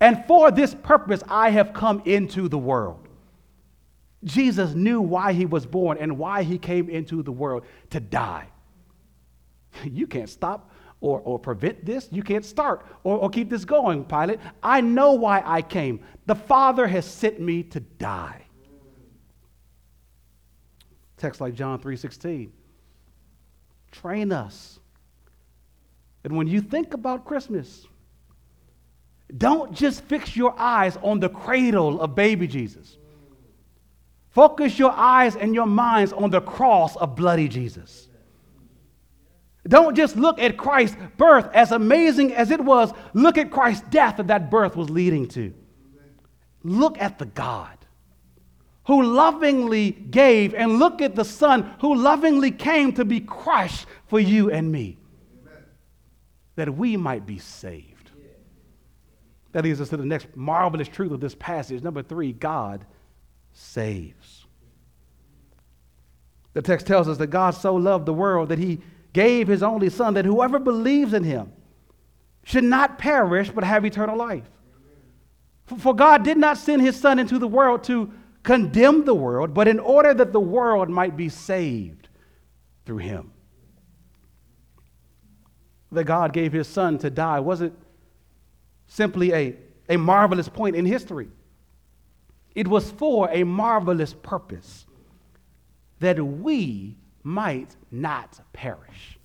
and 0.00 0.24
for 0.26 0.50
this 0.50 0.74
purpose 0.74 1.22
I 1.28 1.50
have 1.50 1.72
come 1.72 2.02
into 2.04 2.48
the 2.48 2.58
world. 2.58 3.06
Jesus 4.24 4.74
knew 4.74 5.00
why 5.00 5.32
he 5.32 5.46
was 5.46 5.64
born 5.64 5.98
and 5.98 6.18
why 6.18 6.42
he 6.42 6.58
came 6.58 6.90
into 6.90 7.22
the 7.22 7.32
world 7.32 7.64
to 7.90 8.00
die. 8.00 8.48
You 9.84 10.06
can't 10.06 10.28
stop 10.28 10.72
or, 11.00 11.20
or 11.20 11.38
prevent 11.38 11.86
this. 11.86 12.08
You 12.10 12.22
can't 12.22 12.44
start 12.44 12.84
or, 13.04 13.18
or 13.18 13.30
keep 13.30 13.48
this 13.48 13.64
going, 13.64 14.04
Pilate. 14.04 14.40
I 14.62 14.80
know 14.80 15.12
why 15.12 15.42
I 15.46 15.62
came. 15.62 16.00
The 16.26 16.34
Father 16.34 16.86
has 16.86 17.06
sent 17.06 17.40
me 17.40 17.62
to 17.62 17.80
die. 17.80 18.42
Text 21.16 21.40
like 21.40 21.54
John 21.54 21.78
3:16. 21.78 22.50
Train 23.92 24.32
us 24.32 24.80
and 26.24 26.36
when 26.36 26.46
you 26.46 26.60
think 26.60 26.94
about 26.94 27.24
Christmas, 27.24 27.86
don't 29.36 29.72
just 29.72 30.02
fix 30.04 30.36
your 30.36 30.54
eyes 30.58 30.96
on 31.02 31.20
the 31.20 31.28
cradle 31.28 32.00
of 32.00 32.14
baby 32.14 32.46
Jesus. 32.46 32.96
Focus 34.30 34.78
your 34.78 34.92
eyes 34.92 35.36
and 35.36 35.54
your 35.54 35.66
minds 35.66 36.12
on 36.12 36.30
the 36.30 36.40
cross 36.40 36.96
of 36.96 37.16
bloody 37.16 37.48
Jesus. 37.48 38.08
Don't 39.66 39.94
just 39.94 40.16
look 40.16 40.38
at 40.38 40.56
Christ's 40.56 40.96
birth, 41.16 41.48
as 41.52 41.72
amazing 41.72 42.32
as 42.32 42.50
it 42.50 42.60
was, 42.60 42.92
look 43.12 43.36
at 43.36 43.50
Christ's 43.50 43.86
death 43.90 44.16
that 44.16 44.28
that 44.28 44.50
birth 44.50 44.76
was 44.76 44.88
leading 44.88 45.28
to. 45.28 45.52
Look 46.62 46.98
at 46.98 47.18
the 47.18 47.26
God 47.26 47.76
who 48.84 49.02
lovingly 49.02 49.90
gave, 49.90 50.54
and 50.54 50.78
look 50.78 51.00
at 51.02 51.14
the 51.14 51.24
Son 51.24 51.74
who 51.80 51.94
lovingly 51.94 52.50
came 52.50 52.92
to 52.94 53.04
be 53.04 53.20
crushed 53.20 53.86
for 54.06 54.18
you 54.18 54.50
and 54.50 54.72
me, 54.72 54.98
that 56.56 56.74
we 56.74 56.96
might 56.96 57.26
be 57.26 57.38
saved. 57.38 58.10
That 59.52 59.64
leads 59.64 59.80
us 59.80 59.90
to 59.90 59.96
the 59.96 60.04
next 60.04 60.34
marvelous 60.34 60.88
truth 60.88 61.12
of 61.12 61.20
this 61.20 61.34
passage. 61.34 61.82
Number 61.82 62.02
three, 62.02 62.32
God 62.32 62.84
saves. 63.52 64.46
The 66.52 66.62
text 66.62 66.86
tells 66.86 67.08
us 67.08 67.18
that 67.18 67.28
God 67.28 67.50
so 67.50 67.74
loved 67.74 68.06
the 68.06 68.12
world 68.12 68.48
that 68.48 68.58
he 68.58 68.80
gave 69.12 69.48
his 69.48 69.62
only 69.62 69.88
Son, 69.88 70.14
that 70.14 70.24
whoever 70.24 70.58
believes 70.58 71.14
in 71.14 71.24
him 71.24 71.52
should 72.44 72.64
not 72.64 72.98
perish 72.98 73.50
but 73.50 73.64
have 73.64 73.84
eternal 73.84 74.16
life. 74.16 74.48
For 75.78 75.94
God 75.94 76.24
did 76.24 76.36
not 76.36 76.58
send 76.58 76.82
his 76.82 76.98
Son 76.98 77.18
into 77.18 77.38
the 77.38 77.46
world 77.46 77.84
to 77.84 78.12
condemn 78.42 79.04
the 79.04 79.14
world, 79.14 79.54
but 79.54 79.68
in 79.68 79.78
order 79.78 80.12
that 80.14 80.32
the 80.32 80.40
world 80.40 80.88
might 80.88 81.16
be 81.16 81.28
saved 81.28 82.08
through 82.84 82.98
him. 82.98 83.32
That 85.92 86.04
God 86.04 86.32
gave 86.32 86.52
his 86.52 86.66
Son 86.66 86.98
to 86.98 87.10
die 87.10 87.40
wasn't 87.40 87.74
simply 88.86 89.32
a, 89.32 89.56
a 89.88 89.96
marvelous 89.96 90.48
point 90.48 90.74
in 90.74 90.84
history, 90.84 91.28
it 92.54 92.66
was 92.66 92.90
for 92.90 93.28
a 93.30 93.44
marvelous 93.44 94.14
purpose 94.14 94.86
that 96.00 96.20
we 96.20 96.96
might 97.22 97.76
not 97.90 98.40
perish, 98.52 99.18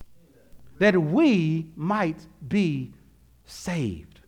that 0.78 0.96
we 0.96 1.70
might 1.74 2.26
be 2.48 2.92
saved. 3.44 4.20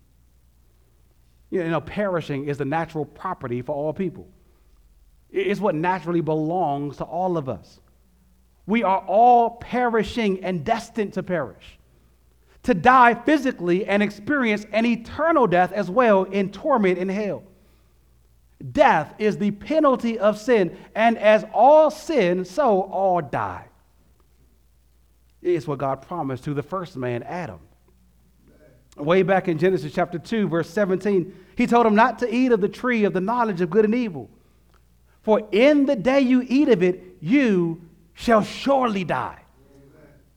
You 1.51 1.65
know, 1.69 1.81
perishing 1.81 2.49
is 2.49 2.59
the 2.59 2.65
natural 2.65 3.05
property 3.05 3.63
for 3.63 3.75
all 3.75 3.93
people. 3.93 4.29
It's 5.31 5.61
what 5.61 5.75
naturally 5.75 6.21
belongs 6.21 6.97
to 6.99 7.05
all 7.05 7.37
of 7.37 7.49
us. 7.49 7.81
We 8.67 8.83
are 8.83 8.99
all 9.07 9.51
perishing 9.51 10.45
and 10.45 10.65
destined 10.65 11.15
to 11.15 11.23
perish, 11.23 11.79
to 12.65 12.75
die 12.75 13.15
physically 13.15 13.87
and 13.87 14.03
experience 14.03 14.67
an 14.73 14.85
eternal 14.85 15.47
death 15.47 15.73
as 15.73 15.91
well 15.91 16.25
in 16.25 16.51
torment 16.51 16.99
in 16.99 17.09
hell. 17.09 17.45
Death 18.73 19.15
is 19.19 19.39
the 19.39 19.53
penalty 19.53 20.19
of 20.19 20.37
sin, 20.37 20.77
and 20.95 21.17
as 21.17 21.45
all 21.55 21.91
sin, 21.91 22.45
so 22.45 22.83
all 22.83 23.21
die. 23.21 23.67
It's 25.41 25.67
what 25.67 25.79
God 25.79 26.03
promised 26.03 26.45
to 26.45 26.55
the 26.55 26.63
first 26.63 26.97
man, 26.97 27.23
Adam. 27.23 27.61
Way 28.97 29.23
back 29.23 29.47
in 29.47 29.59
Genesis 29.59 29.93
chapter 29.93 30.19
2, 30.19 30.49
verse 30.49 30.69
17, 30.71 31.33
he 31.57 31.69
told 31.69 31.87
him 31.87 31.95
not 31.95 32.19
to 32.19 32.35
eat 32.35 32.51
of 32.51 32.61
the 32.61 32.69
tree 32.69 33.05
of 33.05 33.13
the 33.13 33.21
knowledge 33.21 33.61
of 33.61 33.71
good 33.71 33.85
and 33.85 33.95
evil. 33.95 34.29
For 35.23 35.47
in 35.53 35.87
the 35.87 35.95
day 35.95 36.21
you 36.21 36.45
eat 36.49 36.69
of 36.69 36.83
it, 36.83 37.01
you 37.21 37.81
shall 38.15 38.43
surely 38.43 39.05
die. 39.05 39.39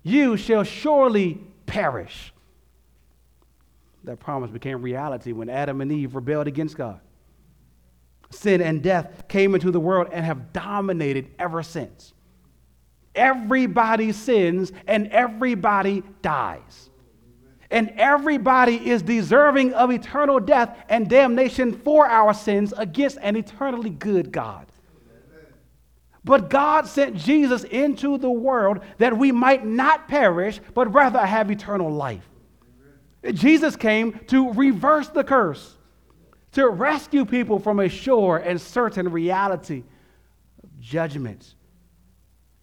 You 0.04 0.38
shall 0.38 0.64
surely 0.64 1.42
perish. 1.66 2.32
That 4.04 4.20
promise 4.20 4.52
became 4.52 4.84
reality 4.84 5.32
when 5.32 5.50
Adam 5.50 5.82
and 5.82 5.92
Eve 5.92 6.14
rebelled 6.14 6.48
against 6.48 6.78
God 6.78 7.00
sin 8.32 8.62
and 8.62 8.82
death 8.82 9.28
came 9.28 9.54
into 9.56 9.72
the 9.72 9.80
world 9.80 10.08
and 10.12 10.26
have 10.26 10.54
dominated 10.54 11.30
ever 11.38 11.64
since. 11.64 12.14
Everybody 13.14 14.12
sins 14.12 14.72
and 14.88 15.08
everybody 15.08 16.04
dies. 16.22 16.90
And 17.70 17.94
everybody 17.96 18.90
is 18.90 19.02
deserving 19.02 19.74
of 19.74 19.92
eternal 19.92 20.40
death 20.40 20.78
and 20.90 21.10
damnation 21.10 21.74
for 21.74 22.06
our 22.06 22.34
sins 22.34 22.74
against 22.76 23.18
an 23.22 23.36
eternally 23.38 23.90
good 23.90 24.32
God. 24.32 24.68
But 26.24 26.50
God 26.50 26.86
sent 26.86 27.16
Jesus 27.16 27.64
into 27.64 28.18
the 28.18 28.30
world 28.30 28.82
that 28.98 29.18
we 29.18 29.32
might 29.32 29.66
not 29.66 30.08
perish, 30.08 30.60
but 30.74 30.94
rather 30.94 31.26
have 31.26 31.50
eternal 31.50 31.90
life. 31.90 32.28
Jesus 33.34 33.76
came 33.76 34.20
to 34.28 34.52
reverse 34.54 35.08
the 35.10 35.24
curse 35.24 35.78
to 36.54 36.68
rescue 36.68 37.26
people 37.26 37.60
from 37.60 37.80
a 37.80 37.88
sure 37.88 38.38
and 38.38 38.60
certain 38.60 39.10
reality 39.10 39.84
of 40.64 40.80
judgment, 40.80 41.56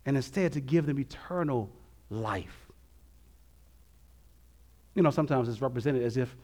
and 0.05 0.17
instead 0.17 0.53
to 0.53 0.61
give 0.61 0.87
them 0.87 0.99
eternal 0.99 1.71
life. 2.11 2.67
You 4.95 5.03
know, 5.03 5.11
sometimes 5.11 5.49
it's 5.49 5.63
represented 5.63 6.03
as 6.03 6.17
if, 6.17 6.35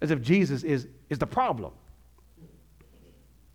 as 0.00 0.10
if 0.10 0.22
Jesus 0.22 0.62
is, 0.62 0.86
is 1.10 1.18
the 1.18 1.26
problem. 1.26 1.72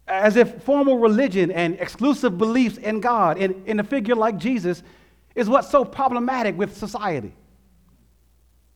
As 0.08 0.36
if 0.36 0.64
formal 0.64 1.00
religion 1.00 1.52
and 1.52 1.76
exclusive 1.80 2.38
beliefs 2.38 2.78
in 2.78 3.00
God, 3.00 3.38
in, 3.38 3.64
in 3.66 3.80
a 3.80 3.84
figure 3.84 4.16
like 4.16 4.38
Jesus, 4.38 4.84
is 5.36 5.50
what's 5.50 5.70
so 5.70 5.86
problematic 5.86 6.58
with 6.58 6.76
society. 6.76 7.34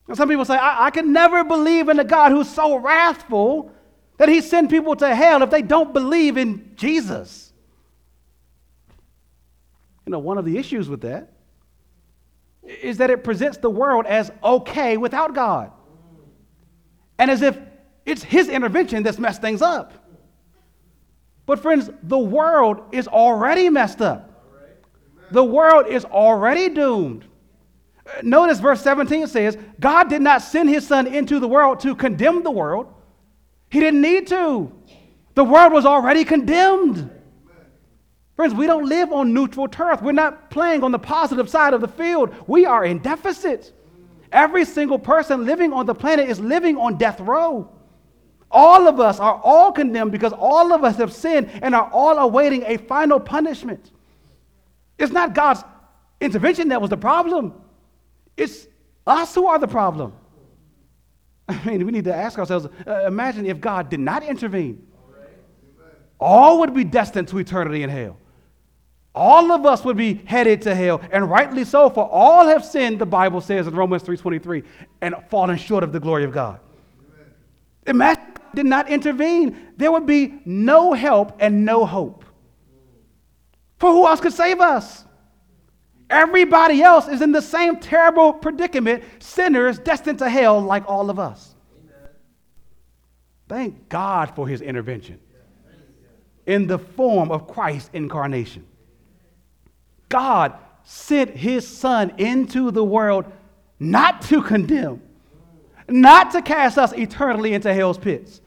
And 0.08 0.16
some 0.16 0.28
people 0.28 0.44
say, 0.44 0.56
I, 0.56 0.86
I 0.86 0.90
can 0.90 1.12
never 1.12 1.44
believe 1.44 1.88
in 1.88 1.98
a 1.98 2.04
God 2.04 2.32
who's 2.32 2.48
so 2.48 2.76
wrathful 2.76 3.72
that 4.22 4.28
he 4.28 4.40
send 4.40 4.70
people 4.70 4.94
to 4.94 5.12
hell 5.16 5.42
if 5.42 5.50
they 5.50 5.62
don't 5.62 5.92
believe 5.92 6.36
in 6.36 6.74
Jesus. 6.76 7.52
You 10.06 10.12
know, 10.12 10.20
one 10.20 10.38
of 10.38 10.44
the 10.44 10.58
issues 10.58 10.88
with 10.88 11.00
that 11.00 11.32
is 12.62 12.98
that 12.98 13.10
it 13.10 13.24
presents 13.24 13.58
the 13.58 13.68
world 13.68 14.06
as 14.06 14.30
okay 14.44 14.96
without 14.96 15.34
God. 15.34 15.72
And 17.18 17.32
as 17.32 17.42
if 17.42 17.58
it's 18.06 18.22
his 18.22 18.48
intervention 18.48 19.02
that's 19.02 19.18
messed 19.18 19.40
things 19.40 19.60
up. 19.60 19.92
But, 21.44 21.58
friends, 21.58 21.90
the 22.04 22.16
world 22.16 22.80
is 22.92 23.08
already 23.08 23.70
messed 23.70 24.00
up. 24.00 24.46
The 25.32 25.42
world 25.42 25.88
is 25.88 26.04
already 26.04 26.68
doomed. 26.68 27.24
Notice 28.22 28.60
verse 28.60 28.82
17 28.82 29.26
says, 29.26 29.58
God 29.80 30.08
did 30.08 30.22
not 30.22 30.42
send 30.42 30.68
his 30.68 30.86
son 30.86 31.08
into 31.08 31.40
the 31.40 31.48
world 31.48 31.80
to 31.80 31.96
condemn 31.96 32.44
the 32.44 32.52
world, 32.52 32.86
he 33.72 33.80
didn't 33.80 34.02
need 34.02 34.26
to. 34.26 34.70
The 35.34 35.42
world 35.42 35.72
was 35.72 35.86
already 35.86 36.26
condemned. 36.26 37.10
Friends, 38.36 38.52
we 38.52 38.66
don't 38.66 38.86
live 38.86 39.10
on 39.12 39.32
neutral 39.32 39.66
turf. 39.66 40.02
We're 40.02 40.12
not 40.12 40.50
playing 40.50 40.84
on 40.84 40.92
the 40.92 40.98
positive 40.98 41.48
side 41.48 41.72
of 41.72 41.80
the 41.80 41.88
field. 41.88 42.34
We 42.46 42.66
are 42.66 42.84
in 42.84 42.98
deficit. 42.98 43.72
Every 44.30 44.66
single 44.66 44.98
person 44.98 45.46
living 45.46 45.72
on 45.72 45.86
the 45.86 45.94
planet 45.94 46.28
is 46.28 46.38
living 46.38 46.76
on 46.76 46.98
death 46.98 47.18
row. 47.20 47.66
All 48.50 48.86
of 48.86 49.00
us 49.00 49.18
are 49.18 49.40
all 49.42 49.72
condemned 49.72 50.12
because 50.12 50.34
all 50.34 50.74
of 50.74 50.84
us 50.84 50.96
have 50.96 51.10
sinned 51.10 51.48
and 51.62 51.74
are 51.74 51.88
all 51.94 52.18
awaiting 52.18 52.64
a 52.66 52.76
final 52.76 53.18
punishment. 53.18 53.90
It's 54.98 55.12
not 55.12 55.34
God's 55.34 55.64
intervention 56.20 56.68
that 56.68 56.82
was 56.82 56.90
the 56.90 56.98
problem, 56.98 57.54
it's 58.36 58.66
us 59.06 59.34
who 59.34 59.46
are 59.46 59.58
the 59.58 59.66
problem. 59.66 60.12
I 61.48 61.64
mean, 61.64 61.84
we 61.84 61.92
need 61.92 62.04
to 62.04 62.14
ask 62.14 62.38
ourselves 62.38 62.66
uh, 62.86 63.06
imagine 63.06 63.46
if 63.46 63.60
God 63.60 63.88
did 63.88 64.00
not 64.00 64.22
intervene. 64.22 64.86
All 66.20 66.60
would 66.60 66.72
be 66.72 66.84
destined 66.84 67.28
to 67.28 67.38
eternity 67.38 67.82
in 67.82 67.90
hell. 67.90 68.16
All 69.14 69.52
of 69.52 69.66
us 69.66 69.84
would 69.84 69.96
be 69.96 70.14
headed 70.14 70.62
to 70.62 70.74
hell, 70.74 71.00
and 71.10 71.28
rightly 71.28 71.64
so, 71.64 71.90
for 71.90 72.08
all 72.08 72.46
have 72.46 72.64
sinned, 72.64 72.98
the 72.98 73.06
Bible 73.06 73.40
says 73.42 73.66
in 73.66 73.74
Romans 73.74 74.02
3.23, 74.04 74.64
and 75.02 75.14
fallen 75.28 75.58
short 75.58 75.84
of 75.84 75.92
the 75.92 76.00
glory 76.00 76.24
of 76.24 76.32
God. 76.32 76.60
Imagine 77.86 78.22
if 78.22 78.34
God 78.34 78.54
did 78.54 78.66
not 78.66 78.88
intervene. 78.88 79.72
There 79.76 79.92
would 79.92 80.06
be 80.06 80.40
no 80.46 80.92
help 80.94 81.36
and 81.40 81.64
no 81.64 81.84
hope. 81.84 82.24
For 83.78 83.90
who 83.90 84.06
else 84.06 84.20
could 84.20 84.32
save 84.32 84.60
us? 84.60 85.04
Everybody 86.12 86.82
else 86.82 87.08
is 87.08 87.22
in 87.22 87.32
the 87.32 87.40
same 87.40 87.80
terrible 87.80 88.34
predicament, 88.34 89.02
sinners 89.18 89.78
destined 89.78 90.18
to 90.18 90.28
hell 90.28 90.60
like 90.60 90.84
all 90.86 91.08
of 91.08 91.18
us. 91.18 91.54
Amen. 91.82 92.10
Thank 93.48 93.88
God 93.88 94.36
for 94.36 94.46
his 94.46 94.60
intervention 94.60 95.18
in 96.44 96.66
the 96.66 96.78
form 96.78 97.30
of 97.30 97.48
Christ's 97.48 97.88
incarnation. 97.94 98.66
God 100.10 100.52
sent 100.84 101.30
his 101.30 101.66
son 101.66 102.12
into 102.18 102.70
the 102.70 102.84
world 102.84 103.24
not 103.78 104.20
to 104.22 104.42
condemn, 104.42 105.00
not 105.88 106.32
to 106.32 106.42
cast 106.42 106.76
us 106.76 106.92
eternally 106.92 107.54
into 107.54 107.72
hell's 107.72 107.96
pits, 107.96 108.42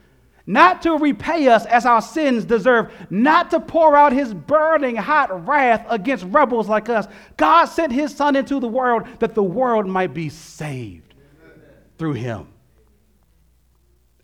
not 0.48 0.82
to 0.84 0.98
repay 0.98 1.48
us 1.48 1.66
as 1.66 1.86
our 1.86 2.02
sins 2.02 2.46
deserve, 2.46 2.92
not 3.10 3.50
to 3.52 3.60
pour 3.60 3.96
out 3.96 4.14
his 4.14 4.34
burning 4.34 4.96
hot 4.96 5.48
wrath 5.48 5.86
against 5.90 6.26
rebels 6.26 6.70
like 6.70 6.90
us. 6.90 7.08
God 7.38 7.66
sent 7.66 7.92
his 7.92 8.16
Son 8.16 8.36
into 8.36 8.60
the 8.60 8.68
world 8.68 9.08
that 9.20 9.34
the 9.34 9.44
world 9.44 9.88
might 9.88 10.14
be 10.14 10.30
saved 10.30 11.16
through 11.98 12.14
him 12.14 12.48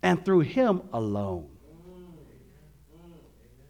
and 0.03 0.23
through 0.23 0.41
him 0.41 0.81
alone. 0.93 1.47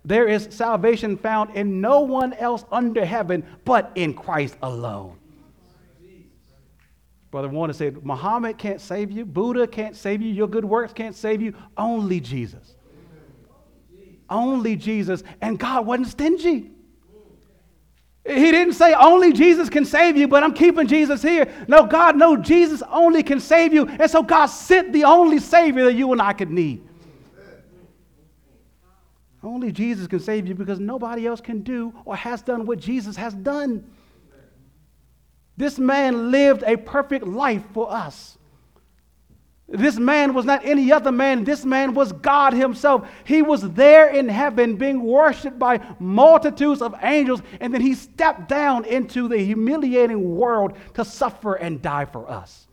There 0.04 0.28
is 0.28 0.48
salvation 0.50 1.16
found 1.16 1.56
in 1.56 1.80
no 1.80 2.02
one 2.02 2.34
else 2.34 2.66
under 2.72 3.06
heaven 3.06 3.46
but 3.66 3.92
in 3.96 4.14
Christ 4.14 4.58
alone. 4.62 5.21
Brother 7.32 7.48
Warner 7.48 7.74
said, 7.74 8.06
Muhammad 8.06 8.58
can't 8.58 8.82
save 8.82 9.10
you, 9.10 9.26
Buddha 9.26 9.66
can't 9.66 9.96
save 9.96 10.22
you, 10.22 10.30
your 10.30 10.50
good 10.50 10.66
works 10.66 10.92
can't 10.92 11.16
save 11.16 11.42
you, 11.42 11.56
only 11.78 12.20
Jesus. 12.20 12.76
Only 14.30 14.76
Jesus. 14.76 15.24
And 15.42 15.58
God 15.58 15.86
wasn't 15.86 16.10
stingy. 16.10 16.72
He 18.26 18.52
didn't 18.52 18.74
say 18.74 18.94
only 18.94 19.34
Jesus 19.34 19.70
can 19.70 19.84
save 19.84 20.16
you, 20.16 20.28
but 20.28 20.44
I'm 20.44 20.54
keeping 20.54 20.88
Jesus 20.88 21.22
here. 21.22 21.52
No, 21.68 21.86
God, 21.86 22.18
no, 22.18 22.36
Jesus 22.38 22.84
only 22.92 23.24
can 23.24 23.40
save 23.40 23.74
you. 23.74 23.88
And 23.88 24.12
so 24.12 24.22
God 24.22 24.46
sent 24.46 24.94
the 24.94 25.06
only 25.06 25.40
Savior 25.40 25.86
that 25.86 25.94
you 25.94 26.12
and 26.12 26.22
I 26.22 26.34
could 26.34 26.52
need. 26.52 26.88
Only 29.44 29.72
Jesus 29.72 30.06
can 30.06 30.20
save 30.20 30.48
you 30.48 30.54
because 30.54 30.80
nobody 30.80 31.26
else 31.26 31.42
can 31.42 31.62
do 31.62 31.94
or 32.06 32.16
has 32.16 32.44
done 32.44 32.66
what 32.68 32.78
Jesus 32.78 33.16
has 33.16 33.34
done. 33.34 33.90
This 35.62 35.78
man 35.78 36.32
lived 36.32 36.64
a 36.66 36.76
perfect 36.76 37.24
life 37.24 37.62
for 37.72 37.94
us. 37.94 38.40
This 39.68 40.00
man 40.00 40.34
was 40.34 40.44
not 40.44 40.66
any 40.66 40.92
other 40.92 41.12
man. 41.12 41.44
This 41.44 41.64
man 41.64 41.94
was 41.94 42.12
God 42.14 42.54
Himself. 42.54 43.08
He 43.26 43.44
was 43.44 43.62
there 43.74 44.10
in 44.10 44.28
heaven 44.28 44.76
being 44.76 45.04
worshiped 45.04 45.60
by 45.60 45.80
multitudes 46.00 46.82
of 46.82 46.96
angels, 47.04 47.44
and 47.60 47.72
then 47.72 47.80
He 47.80 47.94
stepped 47.94 48.50
down 48.50 48.86
into 48.86 49.28
the 49.28 49.38
humiliating 49.38 50.36
world 50.36 50.76
to 50.96 51.06
suffer 51.06 51.54
and 51.54 51.80
die 51.80 52.06
for 52.06 52.28
us. 52.28 52.68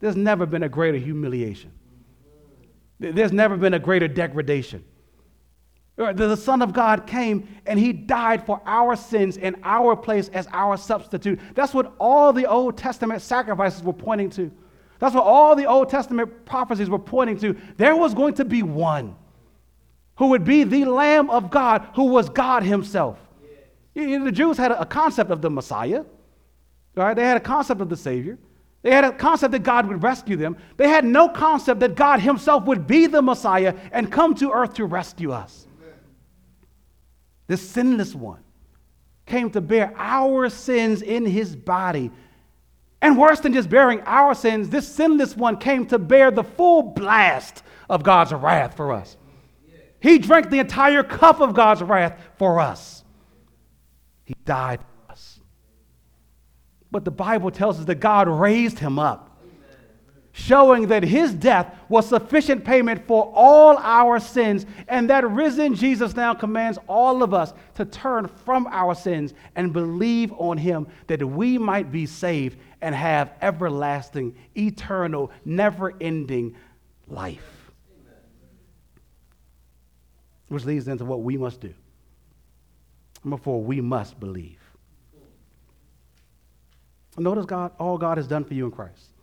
There's 0.00 0.16
never 0.16 0.46
been 0.46 0.62
a 0.62 0.70
greater 0.70 0.96
humiliation, 0.96 1.70
there's 2.98 3.30
never 3.30 3.58
been 3.58 3.74
a 3.74 3.78
greater 3.78 4.08
degradation. 4.08 4.82
The 5.96 6.34
Son 6.36 6.60
of 6.60 6.72
God 6.72 7.06
came 7.06 7.48
and 7.66 7.78
He 7.78 7.92
died 7.92 8.44
for 8.44 8.60
our 8.66 8.96
sins 8.96 9.36
in 9.36 9.56
our 9.62 9.94
place 9.94 10.28
as 10.30 10.48
our 10.52 10.76
substitute. 10.76 11.38
That's 11.54 11.72
what 11.72 11.92
all 12.00 12.32
the 12.32 12.46
Old 12.46 12.76
Testament 12.76 13.22
sacrifices 13.22 13.82
were 13.82 13.92
pointing 13.92 14.30
to. 14.30 14.50
That's 14.98 15.14
what 15.14 15.24
all 15.24 15.54
the 15.54 15.66
Old 15.66 15.90
Testament 15.90 16.46
prophecies 16.46 16.90
were 16.90 16.98
pointing 16.98 17.38
to. 17.38 17.56
There 17.76 17.94
was 17.94 18.14
going 18.14 18.34
to 18.34 18.44
be 18.44 18.62
one 18.62 19.14
who 20.16 20.28
would 20.28 20.44
be 20.44 20.64
the 20.64 20.84
Lamb 20.84 21.30
of 21.30 21.50
God, 21.50 21.88
who 21.94 22.04
was 22.04 22.28
God 22.28 22.62
Himself. 22.62 23.18
You 23.94 24.18
know, 24.18 24.24
the 24.24 24.32
Jews 24.32 24.56
had 24.56 24.72
a 24.72 24.84
concept 24.84 25.30
of 25.30 25.42
the 25.42 25.50
Messiah, 25.50 26.04
right? 26.96 27.14
They 27.14 27.24
had 27.24 27.36
a 27.36 27.40
concept 27.40 27.80
of 27.80 27.88
the 27.88 27.96
Savior. 27.96 28.38
They 28.82 28.90
had 28.90 29.04
a 29.04 29.12
concept 29.12 29.52
that 29.52 29.62
God 29.62 29.86
would 29.86 30.02
rescue 30.02 30.36
them. 30.36 30.56
They 30.76 30.88
had 30.88 31.04
no 31.04 31.28
concept 31.28 31.80
that 31.80 31.94
God 31.94 32.20
Himself 32.20 32.64
would 32.64 32.86
be 32.86 33.06
the 33.06 33.22
Messiah 33.22 33.74
and 33.92 34.10
come 34.10 34.34
to 34.36 34.50
earth 34.50 34.74
to 34.74 34.86
rescue 34.86 35.30
us. 35.30 35.63
This 37.46 37.68
sinless 37.68 38.14
one 38.14 38.42
came 39.26 39.50
to 39.50 39.60
bear 39.60 39.92
our 39.96 40.48
sins 40.48 41.02
in 41.02 41.26
His 41.26 41.54
body 41.54 42.10
and 43.04 43.18
worse 43.18 43.40
than 43.40 43.52
just 43.52 43.68
bearing 43.68 44.00
our 44.06 44.34
sins, 44.34 44.70
this 44.70 44.88
sinless 44.88 45.36
one 45.36 45.58
came 45.58 45.86
to 45.88 45.98
bear 45.98 46.30
the 46.30 46.42
full 46.42 46.82
blast 46.82 47.62
of 47.90 48.02
God's 48.02 48.32
wrath 48.32 48.78
for 48.78 48.92
us. 48.92 49.18
He 50.00 50.18
drank 50.18 50.48
the 50.48 50.58
entire 50.58 51.02
cup 51.02 51.40
of 51.40 51.52
God's 51.52 51.82
wrath 51.82 52.18
for 52.36 52.60
us. 52.60 53.04
He 54.24 54.34
died 54.46 54.80
for 54.80 55.12
us. 55.12 55.38
But 56.90 57.04
the 57.04 57.10
Bible 57.10 57.50
tells 57.50 57.78
us 57.78 57.84
that 57.84 57.96
God 57.96 58.26
raised 58.26 58.78
him 58.78 58.98
up 58.98 59.33
showing 60.36 60.88
that 60.88 61.04
his 61.04 61.32
death 61.32 61.72
was 61.88 62.08
sufficient 62.08 62.64
payment 62.64 63.06
for 63.06 63.32
all 63.36 63.78
our 63.78 64.18
sins, 64.18 64.66
and 64.88 65.08
that 65.08 65.24
risen 65.30 65.76
Jesus 65.76 66.16
now 66.16 66.34
commands 66.34 66.76
all 66.88 67.22
of 67.22 67.32
us 67.32 67.54
to 67.76 67.84
turn 67.84 68.26
from 68.26 68.66
our 68.66 68.96
sins 68.96 69.32
and 69.54 69.72
believe 69.72 70.32
on 70.32 70.58
him 70.58 70.88
that 71.06 71.22
we 71.22 71.56
might 71.56 71.92
be 71.92 72.04
saved 72.04 72.58
and 72.82 72.96
have 72.96 73.32
everlasting, 73.42 74.34
eternal, 74.56 75.30
never 75.44 75.94
ending 76.00 76.56
life. 77.06 77.70
Which 80.48 80.64
leads 80.64 80.88
into 80.88 81.04
what 81.04 81.22
we 81.22 81.36
must 81.36 81.60
do. 81.60 81.72
Number 83.22 83.36
four, 83.36 83.62
we 83.62 83.80
must 83.80 84.18
believe. 84.18 84.58
Notice 87.16 87.46
God, 87.46 87.70
all 87.78 87.96
God 87.98 88.18
has 88.18 88.26
done 88.26 88.44
for 88.44 88.54
you 88.54 88.64
in 88.64 88.72
Christ 88.72 89.13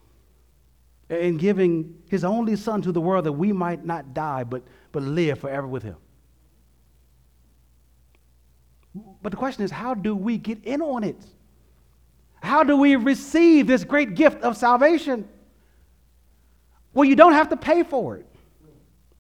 in 1.12 1.38
giving 1.38 2.02
his 2.10 2.24
only 2.24 2.56
son 2.56 2.82
to 2.82 2.91
the 2.91 3.02
world 3.02 3.26
that 3.26 3.34
we 3.34 3.52
might 3.52 3.86
not 3.86 4.13
die 4.13 4.43
but, 4.43 4.63
but 4.91 5.04
live 5.04 5.39
forever 5.39 5.67
with 5.67 5.84
him. 5.84 5.97
But 9.21 9.32
the 9.32 9.38
question 9.38 9.63
is, 9.63 9.71
how 9.71 9.93
do 9.93 10.15
we 10.15 10.38
get 10.38 10.63
in 10.63 10.82
on 10.82 11.04
it? 11.04 11.24
How 12.41 12.63
do 12.63 12.76
we 12.76 12.95
receive 12.95 13.67
this 13.67 13.84
great 13.84 14.15
gift 14.15 14.41
of 14.41 14.58
salvation? 14.58 15.28
Well, 16.93 17.06
you 17.06 17.15
don't 17.15 17.34
have 17.34 17.50
to 17.50 17.58
pay 17.58 17.84
for 17.84 18.17
it. 18.17 18.26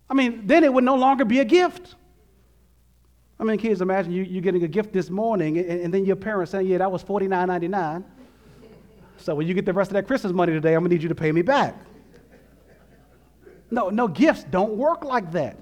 I 0.09 0.13
mean, 0.13 0.45
then 0.45 0.63
it 0.63 0.73
would 0.73 0.83
no 0.83 0.95
longer 0.95 1.23
be 1.23 1.39
a 1.39 1.45
gift. 1.45 1.95
I 3.39 3.43
mean, 3.43 3.57
kids, 3.57 3.81
imagine 3.81 4.11
you, 4.11 4.23
you 4.23 4.41
getting 4.41 4.63
a 4.63 4.67
gift 4.67 4.91
this 4.91 5.09
morning 5.09 5.57
and, 5.57 5.81
and 5.81 5.93
then 5.93 6.05
your 6.05 6.15
parents 6.15 6.51
saying, 6.51 6.67
yeah, 6.67 6.79
that 6.79 6.91
was 6.91 7.03
$49.99. 7.03 8.03
So 9.21 9.35
when 9.35 9.47
you 9.47 9.53
get 9.53 9.65
the 9.65 9.73
rest 9.73 9.91
of 9.91 9.93
that 9.93 10.07
Christmas 10.07 10.33
money 10.33 10.51
today, 10.51 10.73
I'm 10.73 10.81
gonna 10.81 10.93
need 10.93 11.03
you 11.03 11.09
to 11.09 11.15
pay 11.15 11.31
me 11.31 11.41
back. 11.41 11.75
No, 13.69 13.89
no, 13.89 14.07
gifts 14.07 14.43
don't 14.43 14.75
work 14.75 15.03
like 15.05 15.31
that. 15.31 15.57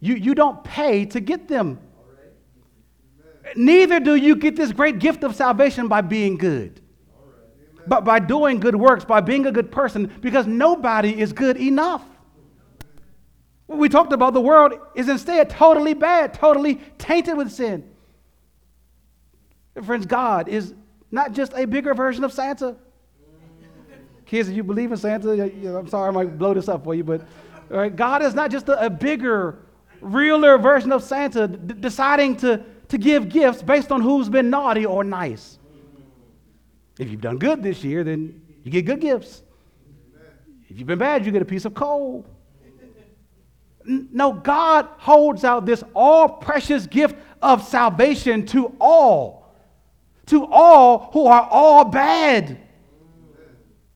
You, 0.00 0.14
you 0.14 0.34
don't 0.34 0.62
pay 0.64 1.04
to 1.06 1.20
get 1.20 1.48
them. 1.48 1.78
Neither 3.54 4.00
do 4.00 4.16
you 4.16 4.34
get 4.36 4.56
this 4.56 4.72
great 4.72 4.98
gift 4.98 5.22
of 5.22 5.36
salvation 5.36 5.86
by 5.86 6.00
being 6.00 6.36
good, 6.36 6.80
but 7.86 8.04
by 8.04 8.18
doing 8.18 8.58
good 8.58 8.74
works, 8.74 9.04
by 9.04 9.20
being 9.20 9.46
a 9.46 9.52
good 9.52 9.70
person, 9.70 10.12
because 10.20 10.46
nobody 10.46 11.20
is 11.20 11.32
good 11.32 11.56
enough. 11.56 12.02
We 13.68 13.88
talked 13.88 14.12
about 14.12 14.32
the 14.34 14.40
world 14.40 14.74
is 14.94 15.08
instead 15.08 15.50
totally 15.50 15.94
bad, 15.94 16.34
totally 16.34 16.76
tainted 16.98 17.36
with 17.36 17.52
sin. 17.52 17.88
Friends, 19.84 20.06
God 20.06 20.48
is 20.48 20.74
not 21.10 21.32
just 21.32 21.52
a 21.54 21.64
bigger 21.64 21.94
version 21.94 22.24
of 22.24 22.32
Santa. 22.32 22.76
Kids, 24.24 24.48
if 24.48 24.56
you 24.56 24.64
believe 24.64 24.90
in 24.90 24.98
Santa, 24.98 25.30
I'm 25.78 25.88
sorry 25.88 26.08
I 26.08 26.10
might 26.10 26.36
blow 26.36 26.52
this 26.52 26.68
up 26.68 26.82
for 26.82 26.94
you, 26.94 27.04
but 27.04 27.22
right, 27.68 27.94
God 27.94 28.22
is 28.22 28.34
not 28.34 28.50
just 28.50 28.68
a, 28.68 28.86
a 28.86 28.90
bigger, 28.90 29.58
realer 30.00 30.58
version 30.58 30.90
of 30.90 31.02
Santa 31.02 31.46
d- 31.46 31.74
deciding 31.78 32.36
to, 32.38 32.64
to 32.88 32.98
give 32.98 33.28
gifts 33.28 33.62
based 33.62 33.92
on 33.92 34.00
who's 34.00 34.28
been 34.28 34.50
naughty 34.50 34.84
or 34.84 35.04
nice. 35.04 35.58
If 36.98 37.10
you've 37.10 37.20
done 37.20 37.38
good 37.38 37.62
this 37.62 37.84
year, 37.84 38.02
then 38.02 38.42
you 38.64 38.70
get 38.72 38.84
good 38.84 39.00
gifts. 39.00 39.42
If 40.68 40.78
you've 40.78 40.88
been 40.88 40.98
bad, 40.98 41.24
you 41.24 41.30
get 41.30 41.42
a 41.42 41.46
piece 41.46 41.64
of 41.64 41.74
coal. 41.74 42.26
No, 43.84 44.32
God 44.32 44.88
holds 44.98 45.44
out 45.44 45.64
this 45.64 45.84
all 45.94 46.28
precious 46.28 46.88
gift 46.88 47.14
of 47.40 47.62
salvation 47.62 48.44
to 48.46 48.74
all 48.80 49.45
to 50.26 50.46
all 50.46 51.10
who 51.12 51.26
are 51.26 51.48
all 51.50 51.84
bad. 51.84 52.60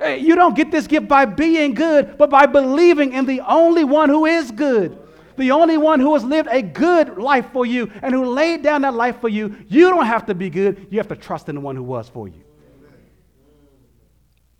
You 0.00 0.34
don't 0.34 0.56
get 0.56 0.70
this 0.70 0.86
gift 0.86 1.08
by 1.08 1.26
being 1.26 1.74
good, 1.74 2.16
but 2.16 2.30
by 2.30 2.46
believing 2.46 3.12
in 3.12 3.26
the 3.26 3.40
only 3.40 3.84
one 3.84 4.08
who 4.08 4.24
is 4.26 4.50
good. 4.50 4.98
The 5.36 5.50
only 5.50 5.78
one 5.78 6.00
who 6.00 6.14
has 6.14 6.24
lived 6.24 6.48
a 6.50 6.62
good 6.62 7.18
life 7.18 7.46
for 7.52 7.64
you 7.64 7.90
and 8.02 8.14
who 8.14 8.24
laid 8.26 8.62
down 8.62 8.82
that 8.82 8.94
life 8.94 9.20
for 9.20 9.28
you. 9.28 9.56
You 9.68 9.88
don't 9.90 10.06
have 10.06 10.26
to 10.26 10.34
be 10.34 10.50
good. 10.50 10.86
You 10.90 10.98
have 10.98 11.08
to 11.08 11.16
trust 11.16 11.48
in 11.48 11.54
the 11.54 11.60
one 11.60 11.76
who 11.76 11.82
was 11.82 12.08
for 12.08 12.28
you. 12.28 12.42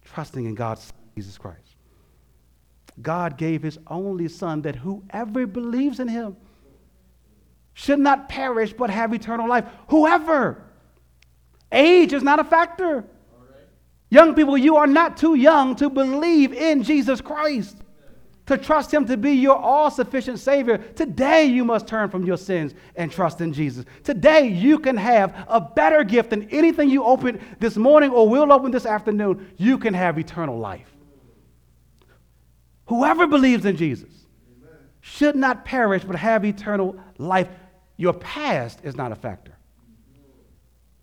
Trusting 0.04 0.44
in 0.44 0.54
God's 0.54 0.92
Jesus 1.16 1.38
Christ. 1.38 1.76
God 3.00 3.38
gave 3.38 3.62
his 3.62 3.78
only 3.86 4.28
son 4.28 4.62
that 4.62 4.76
whoever 4.76 5.46
believes 5.46 6.00
in 6.00 6.08
him 6.08 6.36
should 7.72 7.98
not 7.98 8.28
perish 8.28 8.72
but 8.72 8.90
have 8.90 9.12
eternal 9.14 9.48
life. 9.48 9.64
Whoever. 9.88 10.64
Age 11.72 12.12
is 12.12 12.22
not 12.22 12.40
a 12.40 12.44
factor. 12.44 13.04
Young 14.10 14.34
people, 14.34 14.58
you 14.58 14.76
are 14.76 14.88
not 14.88 15.16
too 15.16 15.36
young 15.36 15.76
to 15.76 15.88
believe 15.88 16.52
in 16.52 16.82
Jesus 16.82 17.20
Christ, 17.20 17.76
to 18.46 18.58
trust 18.58 18.92
Him 18.92 19.06
to 19.06 19.16
be 19.16 19.32
your 19.32 19.56
all 19.56 19.88
sufficient 19.88 20.40
Savior. 20.40 20.78
Today, 20.78 21.44
you 21.44 21.64
must 21.64 21.86
turn 21.86 22.10
from 22.10 22.24
your 22.24 22.36
sins 22.36 22.74
and 22.96 23.12
trust 23.12 23.40
in 23.40 23.52
Jesus. 23.52 23.84
Today, 24.02 24.48
you 24.48 24.80
can 24.80 24.96
have 24.96 25.44
a 25.46 25.60
better 25.60 26.02
gift 26.02 26.30
than 26.30 26.48
anything 26.50 26.90
you 26.90 27.04
opened 27.04 27.40
this 27.60 27.76
morning 27.76 28.10
or 28.10 28.28
will 28.28 28.52
open 28.52 28.72
this 28.72 28.86
afternoon. 28.86 29.52
You 29.56 29.78
can 29.78 29.94
have 29.94 30.18
eternal 30.18 30.58
life. 30.58 30.90
Whoever 32.86 33.28
believes 33.28 33.64
in 33.64 33.76
Jesus 33.76 34.12
should 35.00 35.36
not 35.36 35.64
perish 35.64 36.02
but 36.02 36.16
have 36.16 36.44
eternal 36.44 36.98
life. 37.18 37.48
Your 37.96 38.14
past 38.14 38.80
is 38.82 38.96
not 38.96 39.12
a 39.12 39.14
factor. 39.14 39.56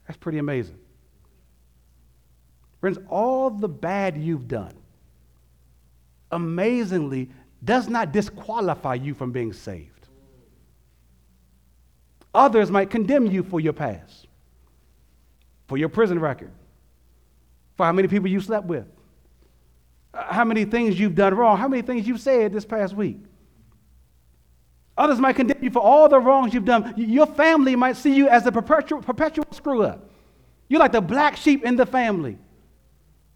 That's 0.08 0.18
pretty 0.18 0.38
amazing. 0.38 0.78
Friends, 2.80 2.98
all 3.10 3.50
the 3.50 3.68
bad 3.68 4.18
you've 4.18 4.48
done, 4.48 4.74
amazingly, 6.32 7.30
does 7.64 7.90
not 7.90 8.12
disqualify 8.12 8.96
you 8.96 9.14
from 9.14 9.32
being 9.32 9.52
saved. 9.52 10.08
Others 12.34 12.70
might 12.70 12.90
condemn 12.90 13.26
you 13.26 13.44
for 13.44 13.60
your 13.60 13.74
past, 13.74 14.28
for 15.68 15.78
your 15.78 15.90
prison 15.90 16.20
record, 16.20 16.52
for 17.76 17.86
how 17.86 17.92
many 17.92 18.08
people 18.08 18.28
you 18.28 18.40
slept 18.40 18.68
with, 18.68 18.86
how 20.14 20.46
many 20.46 20.64
things 20.64 21.00
you've 21.00 21.16
done 21.16 21.34
wrong, 21.34 21.58
how 21.58 21.68
many 21.68 21.82
things 21.82 22.08
you've 22.08 22.22
said 22.22 22.54
this 22.54 22.66
past 22.66 22.94
week. 22.94 23.18
Others 24.98 25.20
might 25.20 25.36
condemn 25.36 25.64
you 25.64 25.70
for 25.70 25.80
all 25.80 26.10
the 26.10 26.20
wrongs 26.20 26.54
you've 26.54 26.66
done. 26.66 26.94
Your 26.98 27.28
family 27.28 27.76
might 27.76 27.98
see 27.98 28.16
you 28.16 28.28
as 28.28 28.46
a 28.48 28.52
perpetual, 28.52 29.02
perpetual 29.02 29.46
screw 29.52 29.84
up. 29.84 30.10
You're 30.70 30.80
like 30.80 30.92
the 30.92 31.02
black 31.02 31.38
sheep 31.38 31.64
in 31.64 31.76
the 31.76 31.86
family. 31.86 32.38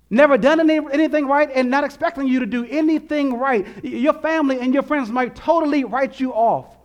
Never 0.10 0.38
done 0.38 0.60
any, 0.60 0.78
anything 0.92 1.28
right 1.28 1.50
and 1.54 1.70
not 1.70 1.84
expecting 1.84 2.28
you 2.28 2.40
to 2.40 2.46
do 2.46 2.66
anything 2.66 3.36
right. 3.38 3.66
Your 3.84 4.14
family 4.14 4.60
and 4.60 4.74
your 4.74 4.84
friends 4.84 5.10
might 5.10 5.36
totally 5.36 5.84
write 5.84 6.20
you 6.20 6.34
off. 6.34 6.76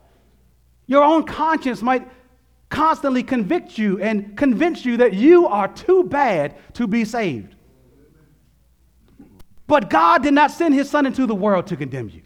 Your 0.87 1.03
own 1.03 1.25
conscience 1.25 1.83
might 1.83 2.09
constantly 2.69 3.23
convict 3.23 3.79
you 3.79 4.01
and 4.01 4.37
convince 4.37 4.85
you 4.85 4.99
that 4.99 5.15
you 5.15 5.47
are 5.47 5.69
too 5.69 6.05
bad 6.05 6.55
to 6.75 6.87
be 6.87 7.05
saved. 7.05 7.55
But 9.67 9.91
God 9.91 10.23
did 10.23 10.35
not 10.35 10.53
send 10.53 10.75
his 10.75 10.89
son 10.89 11.07
into 11.07 11.27
the 11.27 11.35
world 11.35 11.67
to 11.69 11.77
condemn 11.77 12.09
you. 12.11 12.23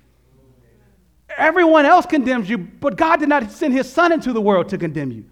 Everyone 1.37 1.87
else 1.87 2.07
condemns 2.07 2.49
you, 2.49 2.59
but 2.59 2.97
God 2.97 3.21
did 3.21 3.29
not 3.29 3.51
send 3.51 3.73
his 3.73 3.91
son 3.91 4.13
into 4.13 4.33
the 4.33 4.41
world 4.41 4.69
to 4.71 4.79
condemn 4.79 5.11
you. 5.11 5.25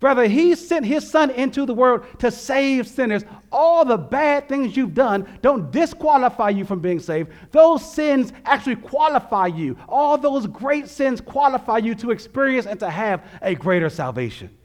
Rather, 0.00 0.28
he 0.28 0.54
sent 0.54 0.86
his 0.86 1.08
son 1.08 1.30
into 1.30 1.66
the 1.66 1.74
world 1.74 2.04
to 2.20 2.30
save 2.30 2.86
sinners. 2.86 3.24
All 3.50 3.84
the 3.84 3.96
bad 3.98 4.48
things 4.48 4.76
you've 4.76 4.94
done 4.94 5.26
don't 5.42 5.72
disqualify 5.72 6.50
you 6.50 6.64
from 6.64 6.78
being 6.78 7.00
saved. 7.00 7.32
Those 7.50 7.94
sins 7.94 8.32
actually 8.44 8.76
qualify 8.76 9.48
you. 9.48 9.76
All 9.88 10.16
those 10.16 10.46
great 10.46 10.88
sins 10.88 11.20
qualify 11.20 11.78
you 11.78 11.96
to 11.96 12.12
experience 12.12 12.66
and 12.66 12.78
to 12.78 12.88
have 12.88 13.24
a 13.42 13.56
greater 13.56 13.90
salvation. 13.90 14.56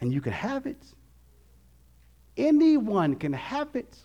And 0.00 0.12
you 0.12 0.20
can 0.20 0.32
have 0.32 0.66
it. 0.66 0.82
Anyone 2.36 3.16
can 3.16 3.32
have 3.32 3.74
it 3.74 3.96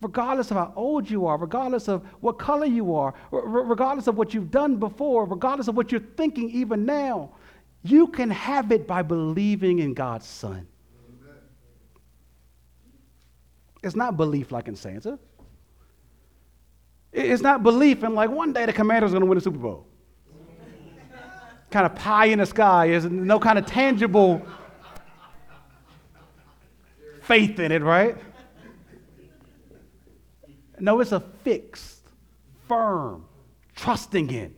regardless 0.00 0.50
of 0.50 0.56
how 0.56 0.72
old 0.76 1.10
you 1.10 1.26
are, 1.26 1.36
regardless 1.36 1.88
of 1.88 2.04
what 2.20 2.38
color 2.38 2.66
you 2.66 2.94
are, 2.94 3.14
regardless 3.32 4.06
of 4.06 4.16
what 4.16 4.32
you've 4.32 4.50
done 4.50 4.76
before, 4.76 5.24
regardless 5.24 5.68
of 5.68 5.76
what 5.76 5.90
you're 5.90 6.00
thinking 6.16 6.50
even 6.50 6.84
now. 6.84 7.32
You 7.82 8.08
can 8.08 8.30
have 8.30 8.70
it 8.72 8.86
by 8.86 9.02
believing 9.02 9.78
in 9.80 9.94
God's 9.94 10.26
Son. 10.26 10.66
It's 13.82 13.96
not 13.96 14.16
belief 14.16 14.50
like 14.52 14.68
in 14.68 14.76
Santa. 14.76 15.18
It's 17.12 17.42
not 17.42 17.62
belief 17.62 18.04
in 18.04 18.14
like 18.14 18.30
one 18.30 18.52
day 18.52 18.66
the 18.66 18.72
Commanders 18.72 19.12
to 19.12 19.20
win 19.20 19.34
the 19.36 19.40
Super 19.40 19.58
Bowl. 19.58 19.86
kind 21.70 21.86
of 21.86 21.94
pie 21.94 22.26
in 22.26 22.38
the 22.38 22.46
sky. 22.46 22.88
There's 22.88 23.06
no 23.06 23.38
kind 23.38 23.58
of 23.58 23.66
tangible 23.66 24.42
faith 27.22 27.58
in 27.60 27.72
it, 27.72 27.82
right? 27.82 28.16
No, 30.80 31.00
it's 31.00 31.12
a 31.12 31.20
fixed, 31.20 32.02
firm, 32.66 33.24
trusting 33.74 34.30
in, 34.30 34.54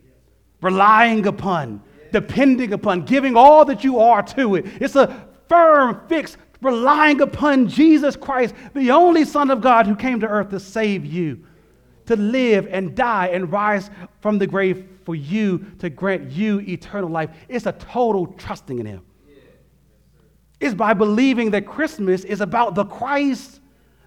relying 0.61 1.27
upon, 1.27 1.81
depending 2.11 2.73
upon, 2.73 3.05
giving 3.05 3.35
all 3.35 3.65
that 3.65 3.83
you 3.83 3.99
are 3.99 4.21
to 4.23 4.55
it. 4.55 4.65
It's 4.81 4.95
a 4.95 5.27
firm, 5.47 6.01
fixed, 6.07 6.37
relying 6.61 7.21
upon 7.21 7.67
Jesus 7.67 8.15
Christ, 8.15 8.53
the 8.73 8.91
only 8.91 9.25
Son 9.25 9.49
of 9.49 9.61
God 9.61 9.87
who 9.87 9.95
came 9.95 10.19
to 10.19 10.27
earth 10.27 10.49
to 10.49 10.59
save 10.59 11.05
you, 11.05 11.43
to 12.05 12.15
live 12.15 12.67
and 12.69 12.95
die 12.95 13.27
and 13.27 13.51
rise 13.51 13.89
from 14.19 14.37
the 14.37 14.47
grave 14.47 14.87
for 15.05 15.15
you, 15.15 15.65
to 15.79 15.89
grant 15.89 16.29
you 16.29 16.59
eternal 16.59 17.09
life. 17.09 17.29
It's 17.47 17.65
a 17.65 17.71
total 17.71 18.27
trusting 18.27 18.79
in 18.79 18.85
Him. 18.85 19.01
It's 20.59 20.75
by 20.75 20.93
believing 20.93 21.51
that 21.51 21.65
Christmas 21.65 22.23
is 22.23 22.39
about 22.39 22.75
the 22.75 22.85
Christ, 22.85 23.60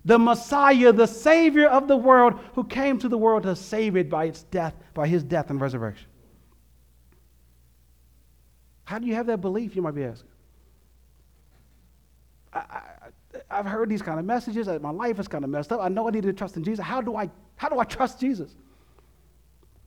the 0.05 0.19
Messiah, 0.19 0.93
the 0.93 1.07
Savior 1.07 1.67
of 1.67 1.89
the 1.89 1.97
world, 1.97 2.39
who 2.55 2.65
came 2.65 2.99
to 2.99 3.09
the 3.09 3.17
world 3.17 3.45
to 3.45 3.57
save 3.57 3.97
it 3.97 4.11
by 4.11 4.27
its 4.27 4.43
death, 4.45 4.75
by 4.93 5.09
His 5.09 5.23
death 5.23 5.51
and 5.51 5.61
resurrection. 5.61 6.09
How 8.85 8.99
do 8.99 9.07
you 9.07 9.15
have 9.15 9.27
that 9.27 9.41
belief, 9.41 9.75
you 9.75 9.83
might 9.83 9.95
be 9.95 10.05
asking? 10.05 10.29
I, 12.53 12.83
have 13.51 13.67
heard 13.67 13.89
these 13.89 14.03
kind 14.03 14.21
of 14.21 14.27
messages. 14.27 14.69
My 14.81 14.91
life 14.91 15.19
is 15.19 15.27
kind 15.27 15.43
of 15.43 15.51
messed 15.51 15.73
up. 15.73 15.81
I 15.81 15.89
know 15.89 16.07
I 16.07 16.11
need 16.11 16.23
to 16.25 16.33
trust 16.33 16.57
in 16.57 16.65
Jesus. 16.65 16.85
How 16.85 17.01
do 17.01 17.17
I, 17.17 17.31
how 17.57 17.69
do 17.69 17.79
I 17.79 17.85
trust 17.85 18.21
Jesus? 18.21 18.55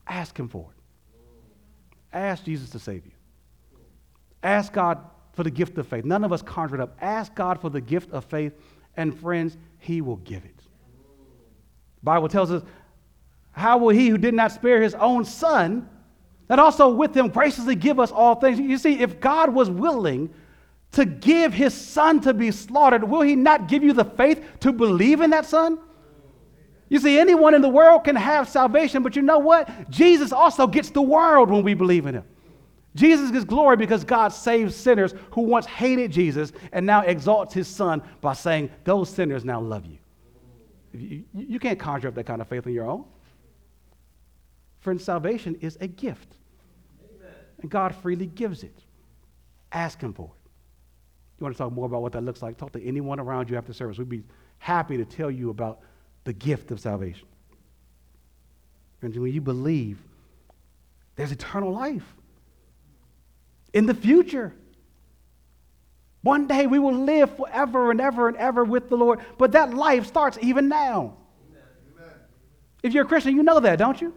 Ask 0.08 0.38
Him 0.38 0.50
for 0.50 0.68
it. 0.72 2.18
Ask 2.18 2.44
Jesus 2.44 2.70
to 2.72 2.80
save 2.80 3.06
you. 3.06 3.12
Ask 4.42 4.74
God 4.74 5.00
for 5.34 5.44
the 5.44 5.52
gift 5.52 5.78
of 5.78 5.88
faith. 5.88 6.04
None 6.04 6.24
of 6.24 6.34
us 6.34 6.42
conjure 6.42 6.76
it 6.76 6.82
up. 6.82 6.98
Ask 7.00 7.36
God 7.36 7.62
for 7.62 7.70
the 7.70 7.82
gift 7.82 8.12
of 8.12 8.26
faith, 8.26 8.54
and 8.98 9.18
friends, 9.18 9.58
He 9.78 10.02
will 10.02 10.18
give 10.18 10.44
it. 10.44 10.58
The 10.58 12.04
Bible 12.04 12.30
tells 12.30 12.52
us, 12.52 12.64
How 13.52 13.78
will 13.78 13.90
He 13.90 14.10
who 14.10 14.18
did 14.18 14.34
not 14.34 14.52
spare 14.52 14.82
His 14.82 14.96
own 14.96 15.26
Son, 15.26 15.90
that 16.48 16.60
also 16.60 16.90
with 16.90 17.16
him 17.16 17.28
graciously 17.28 17.76
give 17.76 18.00
us 18.00 18.12
all 18.12 18.36
things. 18.36 18.60
You 18.60 18.78
see, 18.78 19.00
if 19.00 19.20
God 19.20 19.54
was 19.54 19.70
willing 19.70 20.34
to 20.94 21.06
give 21.06 21.54
his 21.54 21.74
son 21.74 22.22
to 22.22 22.34
be 22.34 22.52
slaughtered, 22.52 23.04
will 23.04 23.22
he 23.22 23.36
not 23.36 23.68
give 23.68 23.84
you 23.84 23.94
the 23.94 24.06
faith 24.06 24.44
to 24.62 24.72
believe 24.72 25.22
in 25.22 25.32
that 25.32 25.46
son? 25.46 25.78
You 26.90 27.00
see, 27.00 27.20
anyone 27.20 27.54
in 27.54 27.62
the 27.62 27.70
world 27.70 28.06
can 28.06 28.16
have 28.16 28.48
salvation, 28.48 29.04
but 29.04 29.18
you 29.18 29.22
know 29.22 29.40
what? 29.40 29.90
Jesus 29.90 30.32
also 30.32 30.68
gets 30.68 30.90
the 30.90 31.02
world 31.02 31.50
when 31.50 31.64
we 31.64 31.74
believe 31.74 32.06
in 32.06 32.16
him. 32.16 32.24
Jesus 32.98 33.30
gets 33.30 33.46
glory 33.46 33.78
because 33.78 34.04
God 34.04 34.30
saves 34.30 34.76
sinners 34.76 35.14
who 35.32 35.42
once 35.42 35.68
hated 35.68 36.12
Jesus 36.12 36.52
and 36.72 36.84
now 36.84 37.02
exalts 37.02 37.54
his 37.54 37.68
son 37.68 38.02
by 38.22 38.34
saying, 38.34 38.72
Those 38.86 39.08
sinners 39.08 39.46
now 39.46 39.62
love 39.62 39.86
you. 39.86 40.00
You, 40.94 41.24
you 41.32 41.60
can't 41.60 41.78
conjure 41.78 42.08
up 42.08 42.16
that 42.16 42.26
kind 42.26 42.42
of 42.42 42.48
faith 42.48 42.66
on 42.66 42.74
your 42.74 42.90
own. 42.90 43.06
Friends, 44.80 45.04
salvation 45.04 45.56
is 45.62 45.78
a 45.80 45.88
gift. 45.88 46.38
Amen. 47.04 47.36
And 47.62 47.70
God 47.70 47.94
freely 47.94 48.26
gives 48.26 48.64
it. 48.64 48.84
Ask 49.72 50.02
Him 50.02 50.12
for 50.12 50.32
it. 50.36 50.50
You 51.40 51.44
want 51.44 51.56
to 51.56 51.58
talk 51.60 51.72
more 51.72 51.86
about 51.86 52.02
what 52.02 52.14
that 52.14 52.24
looks 52.24 52.42
like? 52.42 52.58
Talk 52.58 52.72
to 52.72 52.84
anyone 52.84 53.20
around 53.20 53.48
you 53.48 53.58
after 53.58 53.74
service. 53.74 54.00
We'd 54.00 54.10
be 54.10 54.24
happy 54.58 54.98
to 54.98 55.06
tell 55.06 55.30
you 55.30 55.52
about 55.52 55.82
the 56.24 56.34
gift 56.34 56.72
of 56.72 56.80
salvation. 56.80 57.28
Friends, 59.00 59.20
when 59.20 59.32
you 59.32 59.42
believe, 59.42 60.00
there's 61.16 61.32
eternal 61.32 61.72
life 61.72 62.16
in 63.74 63.86
the 63.86 63.94
future. 63.94 64.54
One 66.22 66.48
day 66.48 66.68
we 66.68 66.80
will 66.80 66.96
live 66.96 67.36
forever 67.38 67.92
and 67.92 68.02
ever 68.02 68.28
and 68.28 68.38
ever 68.38 68.64
with 68.64 68.90
the 68.90 68.98
Lord, 68.98 69.20
but 69.38 69.54
that 69.54 69.74
life 69.74 70.06
starts 70.06 70.38
even 70.42 70.68
now. 70.68 71.16
Amen. 71.96 72.12
If 72.84 72.94
you're 72.94 73.06
a 73.06 73.08
Christian, 73.08 73.36
you 73.36 73.44
know 73.44 73.60
that, 73.60 73.80
don't 73.80 74.02
you? 74.02 74.14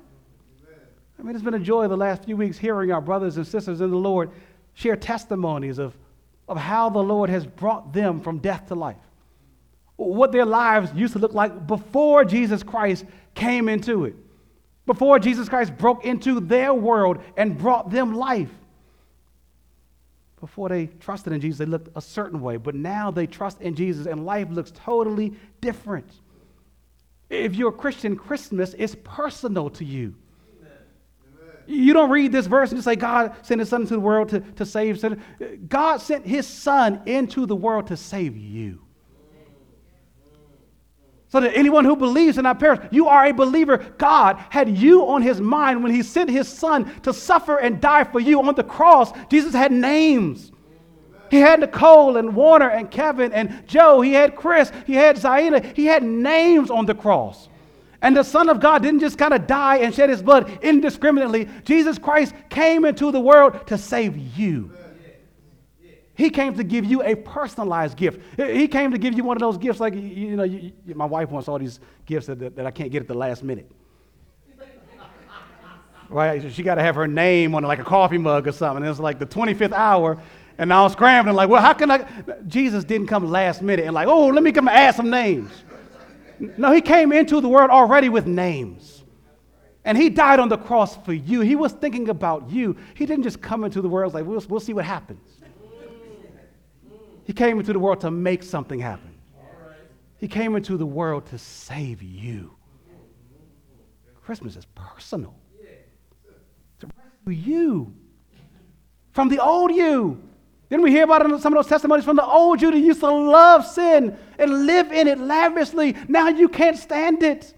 I 1.20 1.22
mean, 1.22 1.34
it's 1.34 1.44
been 1.44 1.54
a 1.54 1.58
joy 1.58 1.86
the 1.86 1.96
last 1.96 2.24
few 2.24 2.36
weeks 2.36 2.56
hearing 2.56 2.90
our 2.92 3.00
brothers 3.00 3.36
and 3.36 3.46
sisters 3.46 3.82
in 3.82 3.90
the 3.90 3.96
Lord 3.96 4.30
share 4.72 4.96
testimonies 4.96 5.78
of, 5.78 5.94
of 6.48 6.56
how 6.56 6.88
the 6.88 7.02
Lord 7.02 7.28
has 7.28 7.46
brought 7.46 7.92
them 7.92 8.20
from 8.20 8.38
death 8.38 8.68
to 8.68 8.74
life. 8.74 8.96
What 9.96 10.32
their 10.32 10.46
lives 10.46 10.90
used 10.94 11.12
to 11.12 11.18
look 11.18 11.34
like 11.34 11.66
before 11.66 12.24
Jesus 12.24 12.62
Christ 12.62 13.04
came 13.34 13.68
into 13.68 14.06
it, 14.06 14.14
before 14.86 15.18
Jesus 15.18 15.46
Christ 15.46 15.76
broke 15.76 16.06
into 16.06 16.40
their 16.40 16.72
world 16.72 17.22
and 17.36 17.58
brought 17.58 17.90
them 17.90 18.14
life. 18.14 18.50
Before 20.40 20.68
they 20.68 20.86
trusted 20.86 21.32
in 21.32 21.40
Jesus, 21.40 21.58
they 21.58 21.66
looked 21.66 21.88
a 21.94 22.00
certain 22.00 22.40
way, 22.40 22.56
but 22.56 22.74
now 22.74 23.10
they 23.10 23.26
trust 23.26 23.60
in 23.60 23.74
Jesus 23.74 24.06
and 24.06 24.24
life 24.24 24.48
looks 24.50 24.72
totally 24.74 25.34
different. 25.60 26.10
If 27.28 27.54
you're 27.54 27.68
a 27.68 27.72
Christian, 27.72 28.16
Christmas 28.16 28.74
is 28.74 28.96
personal 29.04 29.70
to 29.70 29.84
you. 29.84 30.14
You 31.66 31.92
don't 31.92 32.10
read 32.10 32.32
this 32.32 32.46
verse 32.46 32.70
and 32.70 32.78
just 32.78 32.86
say, 32.86 32.96
God 32.96 33.34
sent 33.42 33.60
his 33.60 33.68
son 33.68 33.82
into 33.82 33.94
the 33.94 34.00
world 34.00 34.30
to, 34.30 34.40
to 34.40 34.66
save. 34.66 35.04
God 35.68 35.98
sent 35.98 36.26
his 36.26 36.46
son 36.46 37.02
into 37.06 37.46
the 37.46 37.54
world 37.54 37.86
to 37.88 37.96
save 37.96 38.36
you. 38.36 38.80
So 41.30 41.40
that 41.40 41.56
anyone 41.56 41.84
who 41.84 41.94
believes 41.94 42.38
in 42.38 42.42
not 42.42 42.58
perish, 42.58 42.80
you 42.90 43.06
are 43.06 43.26
a 43.26 43.32
believer. 43.32 43.78
God 43.98 44.36
had 44.50 44.68
you 44.68 45.06
on 45.06 45.22
his 45.22 45.40
mind 45.40 45.82
when 45.82 45.94
he 45.94 46.02
sent 46.02 46.28
his 46.28 46.48
son 46.48 46.92
to 47.02 47.12
suffer 47.12 47.58
and 47.58 47.80
die 47.80 48.02
for 48.02 48.18
you 48.18 48.42
on 48.42 48.54
the 48.56 48.64
cross. 48.64 49.12
Jesus 49.30 49.54
had 49.54 49.70
names. 49.70 50.50
He 51.30 51.38
had 51.38 51.60
Nicole 51.60 52.16
and 52.16 52.34
Warner 52.34 52.68
and 52.68 52.90
Kevin 52.90 53.32
and 53.32 53.62
Joe. 53.68 54.00
He 54.00 54.12
had 54.12 54.34
Chris. 54.34 54.72
He 54.86 54.94
had 54.94 55.16
Zaina. 55.16 55.76
He 55.76 55.86
had 55.86 56.02
names 56.02 56.68
on 56.68 56.84
the 56.84 56.96
cross. 56.96 57.48
And 58.02 58.16
the 58.16 58.24
Son 58.24 58.48
of 58.48 58.58
God 58.58 58.82
didn't 58.82 59.00
just 59.00 59.16
kind 59.16 59.32
of 59.32 59.46
die 59.46 59.76
and 59.78 59.94
shed 59.94 60.10
his 60.10 60.22
blood 60.22 60.58
indiscriminately. 60.62 61.48
Jesus 61.64 61.98
Christ 61.98 62.34
came 62.48 62.84
into 62.84 63.12
the 63.12 63.20
world 63.20 63.68
to 63.68 63.78
save 63.78 64.16
you. 64.36 64.72
He 66.20 66.28
came 66.28 66.54
to 66.54 66.62
give 66.62 66.84
you 66.84 67.02
a 67.02 67.14
personalized 67.14 67.96
gift. 67.96 68.20
He 68.36 68.68
came 68.68 68.90
to 68.90 68.98
give 68.98 69.14
you 69.14 69.24
one 69.24 69.38
of 69.38 69.40
those 69.40 69.56
gifts 69.56 69.80
like, 69.80 69.94
you 69.94 70.36
know, 70.36 70.42
you, 70.42 70.72
my 70.94 71.06
wife 71.06 71.30
wants 71.30 71.48
all 71.48 71.58
these 71.58 71.80
gifts 72.04 72.26
that, 72.26 72.38
that, 72.38 72.56
that 72.56 72.66
I 72.66 72.70
can't 72.70 72.92
get 72.92 73.00
at 73.00 73.08
the 73.08 73.14
last 73.14 73.42
minute. 73.42 73.70
right? 76.10 76.52
She 76.52 76.62
got 76.62 76.74
to 76.74 76.82
have 76.82 76.94
her 76.94 77.08
name 77.08 77.54
on 77.54 77.62
like 77.62 77.78
a 77.78 77.84
coffee 77.84 78.18
mug 78.18 78.46
or 78.46 78.52
something. 78.52 78.82
And 78.82 78.90
it's 78.90 79.00
like 79.00 79.18
the 79.18 79.24
25th 79.24 79.72
hour, 79.72 80.20
And 80.58 80.70
I'm 80.70 80.90
scrambling, 80.90 81.34
like, 81.34 81.48
well, 81.48 81.62
how 81.62 81.72
can 81.72 81.90
I? 81.90 82.06
Jesus 82.46 82.84
didn't 82.84 83.06
come 83.06 83.24
last 83.30 83.62
minute 83.62 83.86
and, 83.86 83.94
like, 83.94 84.06
oh, 84.06 84.26
let 84.26 84.42
me 84.42 84.52
come 84.52 84.68
and 84.68 84.76
add 84.76 84.94
some 84.94 85.08
names. 85.08 85.50
No, 86.38 86.70
he 86.70 86.82
came 86.82 87.12
into 87.12 87.40
the 87.40 87.48
world 87.48 87.70
already 87.70 88.10
with 88.10 88.26
names. 88.26 89.04
And 89.86 89.96
he 89.96 90.10
died 90.10 90.38
on 90.38 90.50
the 90.50 90.58
cross 90.58 90.98
for 90.98 91.14
you. 91.14 91.40
He 91.40 91.56
was 91.56 91.72
thinking 91.72 92.10
about 92.10 92.50
you. 92.50 92.76
He 92.94 93.06
didn't 93.06 93.24
just 93.24 93.40
come 93.40 93.64
into 93.64 93.80
the 93.80 93.88
world 93.88 94.12
like, 94.12 94.26
we'll, 94.26 94.44
we'll 94.50 94.60
see 94.60 94.74
what 94.74 94.84
happens. 94.84 95.39
He 97.30 97.34
came 97.34 97.60
into 97.60 97.72
the 97.72 97.78
world 97.78 98.00
to 98.00 98.10
make 98.10 98.42
something 98.42 98.80
happen. 98.80 99.14
He 100.16 100.26
came 100.26 100.56
into 100.56 100.76
the 100.76 100.84
world 100.84 101.26
to 101.26 101.38
save 101.38 102.02
you. 102.02 102.56
Christmas 104.20 104.56
is 104.56 104.64
personal. 104.74 105.36
To 106.80 106.88
rescue 106.88 107.52
you 107.52 107.94
from 109.12 109.28
the 109.28 109.38
old 109.38 109.70
you. 109.70 110.20
Didn't 110.70 110.82
we 110.82 110.90
hear 110.90 111.04
about 111.04 111.22
some 111.40 111.52
of 111.52 111.58
those 111.58 111.68
testimonies 111.68 112.04
from 112.04 112.16
the 112.16 112.26
old 112.26 112.60
you 112.60 112.72
that 112.72 112.78
used 112.80 112.98
to 112.98 113.12
love 113.12 113.64
sin 113.64 114.18
and 114.36 114.66
live 114.66 114.90
in 114.90 115.06
it 115.06 115.20
lavishly. 115.20 115.94
Now 116.08 116.30
you 116.30 116.48
can't 116.48 116.76
stand 116.76 117.22
it. 117.22 117.54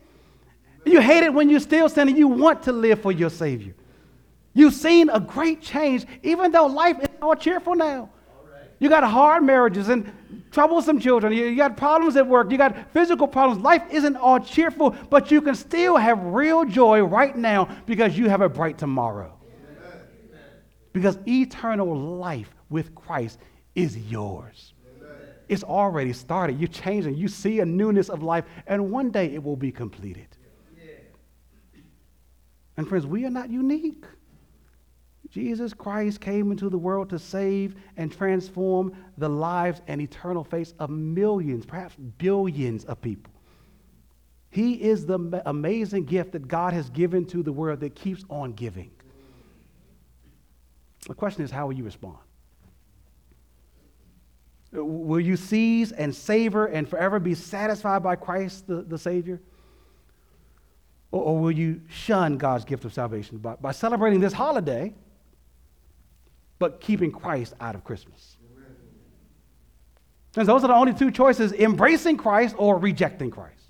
You 0.85 1.01
hate 1.01 1.25
it 1.25 1.33
when 1.33 1.49
you're 1.49 1.61
still 1.61 1.89
sinning. 1.89 2.19
You 2.19 2.29
want 2.29 2.65
to 2.65 2.73
live 2.73 3.01
for 3.01 3.11
your 3.11 3.31
Savior. 3.31 3.75
You've 4.53 4.75
seen 4.75 5.09
a 5.09 5.19
great 5.19 5.63
change, 5.63 6.05
even 6.23 6.53
though 6.53 6.67
life 6.67 7.01
is 7.01 7.09
all 7.23 7.37
cheerful 7.37 7.75
now. 7.75 8.11
You 8.83 8.89
got 8.89 9.05
hard 9.05 9.45
marriages 9.45 9.91
and 9.91 10.13
troublesome 10.51 10.99
children. 10.99 11.33
You, 11.33 11.55
got 11.55 11.77
problems 11.77 12.17
at 12.17 12.27
work. 12.27 12.51
You 12.51 12.59
got 12.59 12.93
physical 12.93 13.29
problems. 13.29 13.63
Life 13.63 13.85
isn't 13.93 14.17
all 14.17 14.41
cheerful, 14.41 14.91
but 15.09 15.31
you 15.31 15.41
can 15.41 15.55
still 15.55 15.97
have 15.97 16.21
real 16.25 16.65
joy 16.65 17.01
right 17.03 17.37
now 17.37 17.69
because 17.87 18.19
you 18.19 18.29
have 18.29 18.41
a 18.41 18.49
bright 18.49 18.79
tomorrow. 18.79 19.39
Amen. 19.45 20.41
Because 20.93 21.17
eternal 21.29 21.97
life 21.97 22.53
with 22.71 22.93
Christ 22.97 23.39
is 23.77 23.97
yours. 23.97 24.75
Amen. 24.97 25.29
It's 25.49 25.63
already 25.63 26.13
started. 26.13 26.59
You're 26.59 26.67
changing. 26.67 27.15
You 27.15 27.29
see 27.29 27.61
a 27.61 27.65
newness 27.65 28.09
of 28.09 28.25
life, 28.25 28.47
and 28.67 28.91
one 28.91 29.13
day 29.13 29.27
it 29.27 29.45
will 29.45 29.55
be 29.55 29.71
completed. 29.71 30.27
Yeah. 30.77 30.95
And 32.77 32.89
friends, 32.89 33.07
we 33.07 33.25
are 33.27 33.31
not 33.31 33.49
unique. 33.49 34.07
Jesus 35.33 35.73
Christ 35.73 36.21
came 36.21 36.51
into 36.51 36.69
the 36.69 36.77
world 36.77 37.09
to 37.09 37.19
save 37.19 37.75
and 37.97 38.13
transform 38.13 38.95
the 39.17 39.31
lives 39.31 39.81
and 39.87 39.99
eternal 39.99 40.45
fates 40.45 40.75
of 40.79 40.91
millions, 40.91 41.65
perhaps 41.65 41.97
billions 41.97 42.85
of 42.85 43.01
people. 43.01 43.33
He 44.51 44.75
is 44.75 45.07
the 45.07 45.43
amazing 45.47 46.05
gift 46.05 46.33
that 46.33 46.47
God 46.47 46.75
has 46.75 46.91
given 46.91 47.25
to 47.27 47.43
the 47.43 47.51
world 47.51 47.81
that 47.81 47.95
keeps 47.95 48.27
on 48.29 48.53
giving. 48.53 48.91
The 51.09 51.15
question 51.15 51.45
is, 51.45 51.51
how 51.51 51.67
will 51.67 51.73
you 51.73 51.85
respond? 51.85 52.19
Will 54.71 55.21
you 55.21 55.37
seize 55.39 55.93
and 55.93 56.15
savor 56.15 56.67
and 56.67 56.87
forever 56.87 57.19
be 57.19 57.35
satisfied 57.35 58.03
by 58.03 58.17
Christ 58.17 58.67
the, 58.67 58.83
the 58.83 58.99
Savior? 58.99 59.41
Or, 61.11 61.23
or, 61.23 61.39
will 61.39 61.53
you 61.53 61.81
shun 61.89 62.37
God's 62.37 62.67
gift 62.67 62.85
of 62.85 62.93
salvation 62.93 63.39
by, 63.39 63.55
by 63.55 63.73
celebrating 63.73 64.21
this 64.21 64.33
holiday, 64.35 64.95
but 66.63 66.81
keeping 66.81 67.11
Christ 67.11 67.55
out 67.61 67.75
of 67.75 67.83
Christmas? 67.83 68.37
And 70.37 70.47
those 70.47 70.63
are 70.63 70.69
the 70.69 70.75
only 70.75 70.95
two 70.95 71.11
choices 71.11 71.53
embracing 71.53 72.17
Christ 72.17 72.55
or 72.57 72.79
rejecting 72.79 73.33
Christ. 73.33 73.65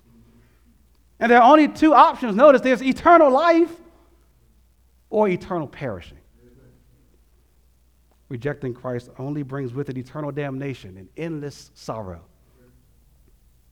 And 1.19 1.31
there 1.31 1.41
are 1.41 1.51
only 1.51 1.69
two 1.69 1.95
options. 1.95 2.35
Notice 2.35 2.61
there's 2.61 2.83
eternal 2.83 3.31
life 3.31 3.71
or 5.09 5.27
eternal 5.27 5.65
perishing. 5.65 6.19
Rejecting 8.29 8.75
Christ 8.75 9.09
only 9.17 9.41
brings 9.41 9.73
with 9.73 9.89
it 9.89 9.97
eternal 9.97 10.31
damnation 10.31 10.95
and 10.97 11.09
endless 11.17 11.71
sorrow. 11.73 12.21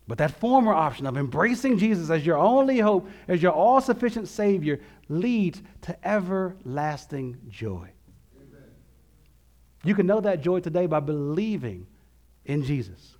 But 0.08 0.18
that 0.18 0.32
former 0.32 0.74
option 0.74 1.06
of 1.06 1.16
embracing 1.16 1.78
Jesus 1.78 2.10
as 2.10 2.26
your 2.26 2.40
only 2.40 2.80
hope, 2.80 3.08
as 3.28 3.44
your 3.44 3.52
all 3.52 3.82
sufficient 3.82 4.28
Savior, 4.28 4.80
leads 5.10 5.62
to 5.82 6.08
everlasting 6.08 7.38
joy. 7.50 7.92
Amen. 9.84 9.90
You 9.90 9.96
can 9.96 10.08
know 10.08 10.22
that 10.22 10.42
joy 10.42 10.60
today 10.60 10.86
by 10.86 11.00
believing 11.00 11.88
in 12.46 12.64
Jesus. 12.64 13.18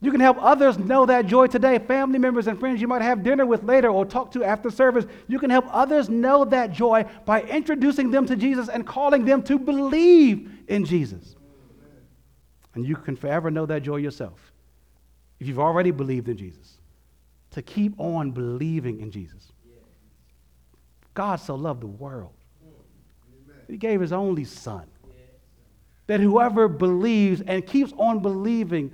You 0.00 0.10
can 0.10 0.20
help 0.20 0.36
others 0.40 0.78
know 0.78 1.06
that 1.06 1.26
joy 1.26 1.46
today. 1.46 1.78
Family 1.78 2.18
members 2.18 2.46
and 2.46 2.60
friends 2.60 2.80
you 2.80 2.88
might 2.88 3.00
have 3.00 3.22
dinner 3.22 3.46
with 3.46 3.64
later 3.64 3.88
or 3.88 4.04
talk 4.04 4.30
to 4.32 4.44
after 4.44 4.70
service. 4.70 5.06
You 5.26 5.38
can 5.38 5.48
help 5.48 5.64
others 5.70 6.10
know 6.10 6.44
that 6.44 6.70
joy 6.70 7.06
by 7.24 7.42
introducing 7.42 8.10
them 8.10 8.26
to 8.26 8.36
Jesus 8.36 8.68
and 8.68 8.86
calling 8.86 9.24
them 9.24 9.42
to 9.44 9.58
believe 9.58 10.50
in 10.68 10.84
Jesus. 10.84 11.34
And 12.74 12.86
you 12.86 12.94
can 12.94 13.16
forever 13.16 13.50
know 13.50 13.64
that 13.66 13.82
joy 13.82 13.96
yourself 13.96 14.52
if 15.40 15.48
you've 15.48 15.58
already 15.58 15.90
believed 15.90 16.28
in 16.28 16.36
Jesus. 16.36 16.78
To 17.52 17.62
keep 17.62 17.98
on 17.98 18.32
believing 18.32 19.00
in 19.00 19.10
Jesus. 19.10 19.50
God 21.14 21.36
so 21.36 21.54
loved 21.54 21.80
the 21.80 21.86
world, 21.86 22.34
He 23.66 23.78
gave 23.78 24.02
His 24.02 24.12
only 24.12 24.44
Son. 24.44 24.84
That 26.06 26.20
whoever 26.20 26.68
believes 26.68 27.40
and 27.40 27.66
keeps 27.66 27.92
on 27.98 28.20
believing 28.20 28.92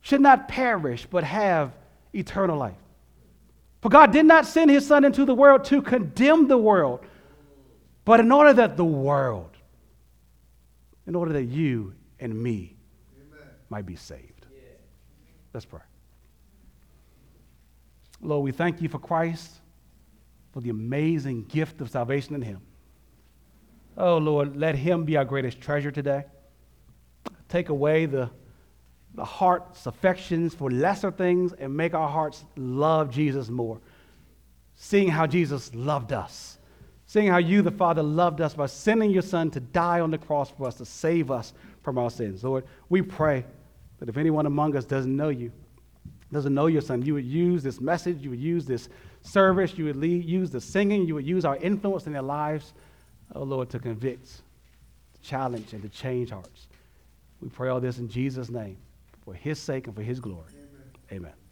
should 0.00 0.20
not 0.20 0.48
perish, 0.48 1.06
but 1.10 1.24
have 1.24 1.76
eternal 2.14 2.56
life. 2.56 2.76
For 3.82 3.88
God 3.88 4.12
did 4.12 4.26
not 4.26 4.46
send 4.46 4.70
his 4.70 4.86
Son 4.86 5.04
into 5.04 5.24
the 5.24 5.34
world 5.34 5.64
to 5.66 5.82
condemn 5.82 6.48
the 6.48 6.58
world, 6.58 7.00
but 8.04 8.20
in 8.20 8.32
order 8.32 8.52
that 8.54 8.76
the 8.76 8.84
world, 8.84 9.50
in 11.06 11.14
order 11.14 11.32
that 11.34 11.44
you 11.44 11.94
and 12.18 12.34
me 12.40 12.76
Amen. 13.16 13.48
might 13.68 13.86
be 13.86 13.96
saved. 13.96 14.46
Yeah. 14.52 14.60
Let's 15.52 15.66
pray. 15.66 15.80
Lord, 18.20 18.44
we 18.44 18.52
thank 18.52 18.80
you 18.80 18.88
for 18.88 18.98
Christ, 18.98 19.52
for 20.52 20.60
the 20.60 20.70
amazing 20.70 21.44
gift 21.44 21.80
of 21.80 21.90
salvation 21.90 22.34
in 22.34 22.42
him. 22.42 22.60
Oh, 23.96 24.18
Lord, 24.18 24.56
let 24.56 24.74
him 24.74 25.04
be 25.04 25.16
our 25.16 25.24
greatest 25.24 25.60
treasure 25.60 25.90
today. 25.90 26.24
Take 27.48 27.68
away 27.68 28.06
the 28.06 28.30
the 29.16 29.24
heart's 29.24 29.86
affections 29.86 30.54
for 30.54 30.70
lesser 30.70 31.10
things 31.10 31.54
and 31.54 31.74
make 31.74 31.94
our 31.94 32.08
hearts 32.08 32.44
love 32.56 33.10
Jesus 33.10 33.48
more. 33.48 33.80
Seeing 34.76 35.08
how 35.08 35.26
Jesus 35.26 35.74
loved 35.74 36.12
us. 36.12 36.58
Seeing 37.06 37.28
how 37.28 37.38
you, 37.38 37.62
the 37.62 37.70
Father, 37.70 38.02
loved 38.02 38.42
us 38.42 38.52
by 38.52 38.66
sending 38.66 39.10
your 39.10 39.22
Son 39.22 39.50
to 39.52 39.60
die 39.60 40.00
on 40.00 40.10
the 40.10 40.18
cross 40.18 40.50
for 40.50 40.66
us, 40.66 40.74
to 40.76 40.84
save 40.84 41.30
us 41.30 41.54
from 41.82 41.96
our 41.96 42.10
sins. 42.10 42.44
Lord, 42.44 42.66
we 42.90 43.00
pray 43.00 43.44
that 44.00 44.08
if 44.08 44.18
anyone 44.18 44.44
among 44.44 44.76
us 44.76 44.84
doesn't 44.84 45.16
know 45.16 45.30
you, 45.30 45.50
doesn't 46.30 46.52
know 46.52 46.66
your 46.66 46.82
Son, 46.82 47.00
you 47.00 47.14
would 47.14 47.24
use 47.24 47.62
this 47.62 47.80
message, 47.80 48.18
you 48.20 48.30
would 48.30 48.40
use 48.40 48.66
this 48.66 48.90
service, 49.22 49.78
you 49.78 49.86
would 49.86 49.96
lead, 49.96 50.24
use 50.26 50.50
the 50.50 50.60
singing, 50.60 51.06
you 51.06 51.14
would 51.14 51.26
use 51.26 51.44
our 51.46 51.56
influence 51.56 52.06
in 52.06 52.12
their 52.12 52.22
lives, 52.22 52.74
oh 53.34 53.44
Lord, 53.44 53.70
to 53.70 53.78
convict, 53.78 54.26
to 55.14 55.20
challenge, 55.22 55.72
and 55.72 55.82
to 55.82 55.88
change 55.88 56.30
hearts. 56.30 56.66
We 57.40 57.48
pray 57.48 57.68
all 57.68 57.80
this 57.80 57.98
in 57.98 58.08
Jesus' 58.08 58.50
name 58.50 58.78
for 59.24 59.34
his 59.34 59.58
sake 59.58 59.86
and 59.86 59.94
for 59.94 60.02
his 60.02 60.20
glory. 60.20 60.52
Amen. 61.12 61.24
Amen. 61.24 61.45